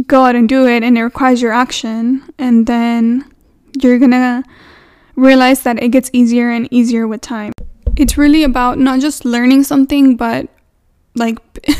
go 0.08 0.24
out 0.24 0.36
and 0.36 0.48
do 0.48 0.67
it, 0.67 0.84
and 0.84 0.98
it 0.98 1.04
requires 1.04 1.41
your 1.41 1.52
action, 1.52 2.24
and 2.38 2.67
then 2.67 3.26
you're 3.82 4.00
gonna 4.00 4.44
realize 5.15 5.63
that 5.63 5.82
it 5.82 5.89
gets 5.89 6.10
easier 6.13 6.50
and 6.50 6.67
easier 6.72 7.08
with 7.08 7.22
time. 7.22 7.52
It's 7.98 8.18
really 8.18 8.44
about 8.44 8.80
not 8.80 9.00
just 9.00 9.26
learning 9.26 9.64
something, 9.64 10.16
but 10.16 10.48
like 11.16 11.38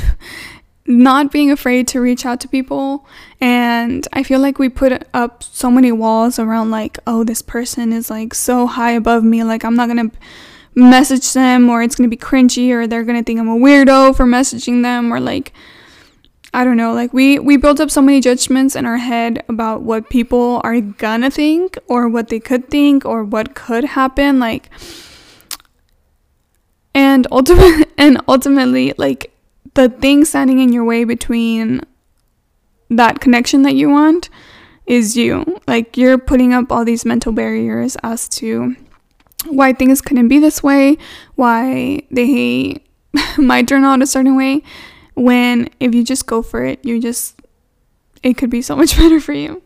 not 0.86 1.32
being 1.32 1.52
afraid 1.52 1.88
to 1.90 2.02
reach 2.02 2.26
out 2.26 2.40
to 2.42 2.48
people. 2.48 3.06
And 3.40 4.08
I 4.14 4.24
feel 4.24 4.40
like 4.40 4.60
we 4.60 4.70
put 4.70 5.08
up 5.14 5.44
so 5.44 5.72
many 5.72 5.92
walls 5.92 6.38
around, 6.38 6.72
like, 6.72 7.00
oh, 7.08 7.24
this 7.24 7.42
person 7.42 7.94
is 7.94 8.10
like 8.10 8.34
so 8.34 8.68
high 8.68 8.92
above 8.92 9.24
me, 9.24 9.44
like, 9.44 9.64
I'm 9.64 9.76
not 9.76 9.88
gonna 9.88 10.12
message 10.76 11.34
them, 11.34 11.70
or 11.70 11.82
it's 11.82 11.96
gonna 11.96 12.10
be 12.10 12.18
cringy, 12.18 12.72
or 12.72 12.88
they're 12.88 13.04
gonna 13.04 13.24
think 13.24 13.40
I'm 13.40 13.50
a 13.50 13.58
weirdo 13.58 14.16
for 14.16 14.26
messaging 14.26 14.84
them, 14.84 15.12
or 15.12 15.20
like, 15.20 15.54
I 16.54 16.66
don't 16.66 16.78
know, 16.78 16.94
like 16.94 17.14
we 17.14 17.40
we 17.40 17.56
built 17.56 17.80
up 17.80 17.90
so 17.90 18.02
many 18.02 18.20
judgments 18.20 18.76
in 18.76 18.86
our 18.86 18.98
head 18.98 19.44
about 19.48 19.84
what 19.84 20.10
people 20.10 20.60
are 20.64 20.82
gonna 20.82 21.32
think 21.32 21.78
or 21.88 22.10
what 22.10 22.28
they 22.28 22.42
could 22.42 22.70
think 22.70 23.06
or 23.06 23.24
what 23.24 23.56
could 23.56 23.86
happen 23.86 24.40
like 24.40 24.70
and 26.94 27.28
ultimately 27.32 27.86
and 27.98 28.22
ultimately 28.28 28.94
like 28.98 29.34
the 29.74 29.90
thing 29.90 30.26
standing 30.26 30.60
in 30.60 30.74
your 30.74 30.84
way 30.84 31.04
between 31.04 31.82
that 32.90 33.22
connection 33.22 33.62
that 33.64 33.74
you 33.74 33.90
want 33.90 34.30
is 34.86 35.16
you. 35.16 35.60
Like 35.68 35.96
you're 35.98 36.18
putting 36.18 36.54
up 36.54 36.72
all 36.72 36.84
these 36.84 37.06
mental 37.06 37.32
barriers 37.32 37.96
as 38.04 38.28
to 38.30 38.76
why 39.48 39.74
things 39.74 40.02
couldn't 40.02 40.28
be 40.28 40.40
this 40.40 40.62
way, 40.62 40.98
why 41.36 42.04
they 42.12 42.84
might 43.38 43.68
turn 43.68 43.84
out 43.84 44.02
a 44.02 44.08
certain 44.08 44.36
way 44.36 44.64
when 45.14 45.70
if 45.80 45.96
you 45.96 46.04
just 46.04 46.26
go 46.26 46.42
for 46.42 46.64
it, 46.66 46.84
you 46.84 47.02
just 47.02 47.40
it 48.24 48.38
could 48.38 48.50
be 48.50 48.62
so 48.62 48.76
much 48.76 48.98
better 48.98 49.20
for 49.20 49.34
you. 49.34 49.62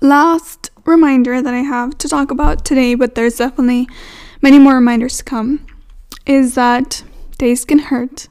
Last 0.00 0.70
reminder 0.84 1.42
that 1.42 1.52
I 1.52 1.58
have 1.58 1.98
to 1.98 2.08
talk 2.08 2.30
about 2.30 2.64
today, 2.64 2.94
but 2.94 3.14
there's 3.14 3.36
definitely 3.38 3.88
many 4.42 4.58
more 4.58 4.74
reminders 4.74 5.18
to 5.18 5.24
come, 5.24 5.66
is 6.26 6.54
that 6.54 7.02
days 7.38 7.64
can 7.64 7.78
hurt 7.78 8.28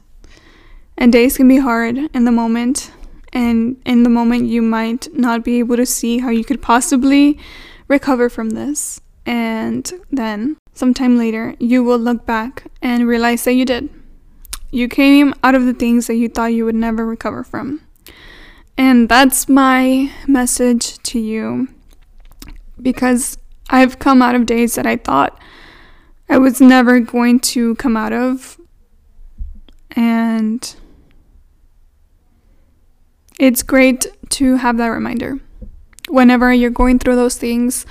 and 0.96 1.12
days 1.12 1.36
can 1.36 1.48
be 1.48 1.58
hard 1.58 1.96
in 2.14 2.24
the 2.24 2.32
moment. 2.32 2.92
And 3.32 3.80
in 3.84 4.02
the 4.02 4.10
moment, 4.10 4.46
you 4.46 4.62
might 4.62 5.08
not 5.14 5.44
be 5.44 5.58
able 5.58 5.76
to 5.76 5.86
see 5.86 6.18
how 6.18 6.30
you 6.30 6.44
could 6.44 6.62
possibly 6.62 7.38
recover 7.86 8.28
from 8.28 8.50
this. 8.50 9.00
And 9.26 9.90
then, 10.10 10.56
sometime 10.72 11.18
later, 11.18 11.54
you 11.58 11.84
will 11.84 11.98
look 11.98 12.24
back 12.24 12.70
and 12.80 13.06
realize 13.06 13.44
that 13.44 13.52
you 13.52 13.64
did. 13.64 13.90
You 14.70 14.88
came 14.88 15.34
out 15.42 15.54
of 15.54 15.66
the 15.66 15.74
things 15.74 16.06
that 16.06 16.16
you 16.16 16.28
thought 16.28 16.52
you 16.52 16.64
would 16.64 16.74
never 16.74 17.06
recover 17.06 17.44
from. 17.44 17.82
And 18.76 19.08
that's 19.08 19.48
my 19.48 20.12
message 20.26 20.98
to 21.04 21.18
you 21.18 21.68
because 22.80 23.36
I've 23.70 23.98
come 23.98 24.22
out 24.22 24.34
of 24.34 24.46
days 24.46 24.76
that 24.76 24.86
I 24.86 24.96
thought 24.96 25.38
I 26.28 26.38
was 26.38 26.60
never 26.60 27.00
going 27.00 27.40
to 27.40 27.74
come 27.76 27.96
out 27.96 28.12
of. 28.12 28.60
And 29.92 30.74
it's 33.38 33.62
great 33.62 34.06
to 34.30 34.56
have 34.56 34.76
that 34.76 34.88
reminder 34.88 35.38
whenever 36.08 36.52
you're 36.52 36.70
going 36.70 36.98
through 36.98 37.16
those 37.16 37.36
things, 37.36 37.86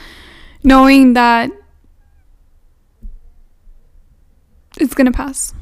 knowing 0.63 1.13
that 1.13 1.51
it's 4.79 4.93
going 4.93 5.05
to 5.05 5.11
pass. 5.11 5.53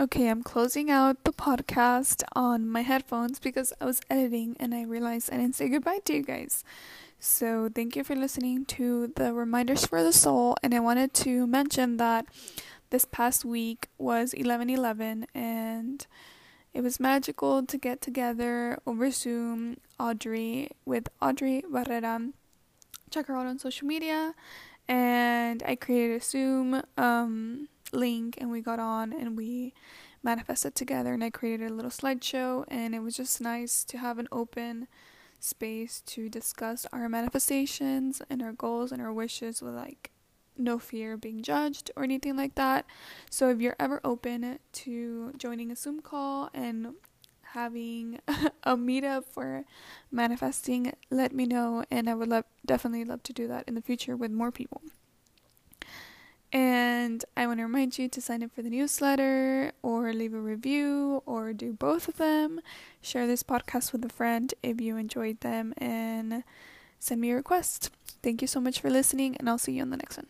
Okay, 0.00 0.28
I'm 0.28 0.42
closing 0.42 0.90
out 0.90 1.22
the 1.24 1.32
podcast 1.32 2.22
on 2.34 2.68
my 2.68 2.82
headphones 2.82 3.38
because 3.38 3.72
I 3.80 3.84
was 3.84 4.00
editing 4.10 4.56
and 4.58 4.74
I 4.74 4.82
realized 4.82 5.30
I 5.32 5.36
didn't 5.36 5.54
say 5.54 5.68
goodbye 5.68 6.00
to 6.06 6.14
you 6.14 6.22
guys. 6.22 6.64
So, 7.24 7.70
thank 7.72 7.94
you 7.94 8.02
for 8.02 8.16
listening 8.16 8.64
to 8.64 9.12
the 9.14 9.32
Reminders 9.32 9.86
for 9.86 10.02
the 10.02 10.12
Soul. 10.12 10.56
And 10.60 10.74
I 10.74 10.80
wanted 10.80 11.14
to 11.22 11.46
mention 11.46 11.96
that 11.98 12.26
this 12.90 13.04
past 13.04 13.44
week 13.44 13.86
was 13.96 14.32
11 14.32 14.68
11, 14.68 15.26
and 15.32 16.04
it 16.74 16.80
was 16.80 16.98
magical 16.98 17.64
to 17.64 17.78
get 17.78 18.00
together 18.00 18.76
over 18.88 19.12
Zoom, 19.12 19.76
Audrey, 20.00 20.70
with 20.84 21.10
Audrey 21.22 21.62
Barrera. 21.70 22.32
Check 23.08 23.28
her 23.28 23.36
out 23.36 23.46
on 23.46 23.60
social 23.60 23.86
media. 23.86 24.34
And 24.88 25.62
I 25.62 25.76
created 25.76 26.20
a 26.20 26.24
Zoom 26.24 26.82
um, 26.98 27.68
link 27.92 28.34
and 28.38 28.50
we 28.50 28.60
got 28.60 28.80
on 28.80 29.12
and 29.12 29.36
we 29.36 29.74
manifested 30.24 30.74
together 30.74 31.14
and 31.14 31.22
I 31.22 31.30
created 31.30 31.70
a 31.70 31.74
little 31.74 31.92
slideshow 31.92 32.64
and 32.66 32.96
it 32.96 33.00
was 33.00 33.14
just 33.14 33.40
nice 33.40 33.84
to 33.84 33.98
have 33.98 34.18
an 34.18 34.26
open 34.32 34.88
space 35.42 36.02
to 36.06 36.28
discuss 36.28 36.86
our 36.92 37.08
manifestations 37.08 38.22
and 38.30 38.42
our 38.42 38.52
goals 38.52 38.92
and 38.92 39.02
our 39.02 39.12
wishes 39.12 39.60
with 39.60 39.74
like 39.74 40.10
no 40.56 40.78
fear 40.78 41.14
of 41.14 41.20
being 41.20 41.42
judged 41.42 41.90
or 41.96 42.04
anything 42.04 42.36
like 42.36 42.54
that. 42.54 42.86
So 43.30 43.50
if 43.50 43.60
you're 43.60 43.76
ever 43.78 44.00
open 44.04 44.58
to 44.72 45.32
joining 45.36 45.70
a 45.70 45.76
Zoom 45.76 46.00
call 46.00 46.50
and 46.54 46.94
having 47.52 48.20
a 48.62 48.76
meetup 48.76 49.24
for 49.24 49.64
manifesting, 50.10 50.92
let 51.10 51.34
me 51.34 51.46
know 51.46 51.84
and 51.90 52.08
I 52.08 52.14
would 52.14 52.28
love 52.28 52.44
definitely 52.64 53.04
love 53.04 53.22
to 53.24 53.32
do 53.32 53.48
that 53.48 53.64
in 53.66 53.74
the 53.74 53.82
future 53.82 54.16
with 54.16 54.30
more 54.30 54.52
people. 54.52 54.82
And 56.52 57.24
I 57.34 57.46
want 57.46 57.60
to 57.60 57.64
remind 57.64 57.98
you 57.98 58.08
to 58.08 58.20
sign 58.20 58.42
up 58.42 58.52
for 58.52 58.60
the 58.60 58.68
newsletter 58.68 59.72
or 59.82 60.12
leave 60.12 60.34
a 60.34 60.40
review 60.40 61.22
or 61.24 61.54
do 61.54 61.72
both 61.72 62.08
of 62.08 62.18
them. 62.18 62.60
Share 63.00 63.26
this 63.26 63.42
podcast 63.42 63.92
with 63.92 64.04
a 64.04 64.10
friend 64.10 64.52
if 64.62 64.80
you 64.80 64.98
enjoyed 64.98 65.40
them 65.40 65.72
and 65.78 66.44
send 66.98 67.22
me 67.22 67.30
a 67.30 67.36
request. 67.36 67.90
Thank 68.22 68.42
you 68.42 68.46
so 68.48 68.60
much 68.60 68.80
for 68.80 68.90
listening, 68.90 69.36
and 69.36 69.48
I'll 69.48 69.58
see 69.58 69.72
you 69.72 69.82
on 69.82 69.90
the 69.90 69.96
next 69.96 70.18
one. 70.18 70.26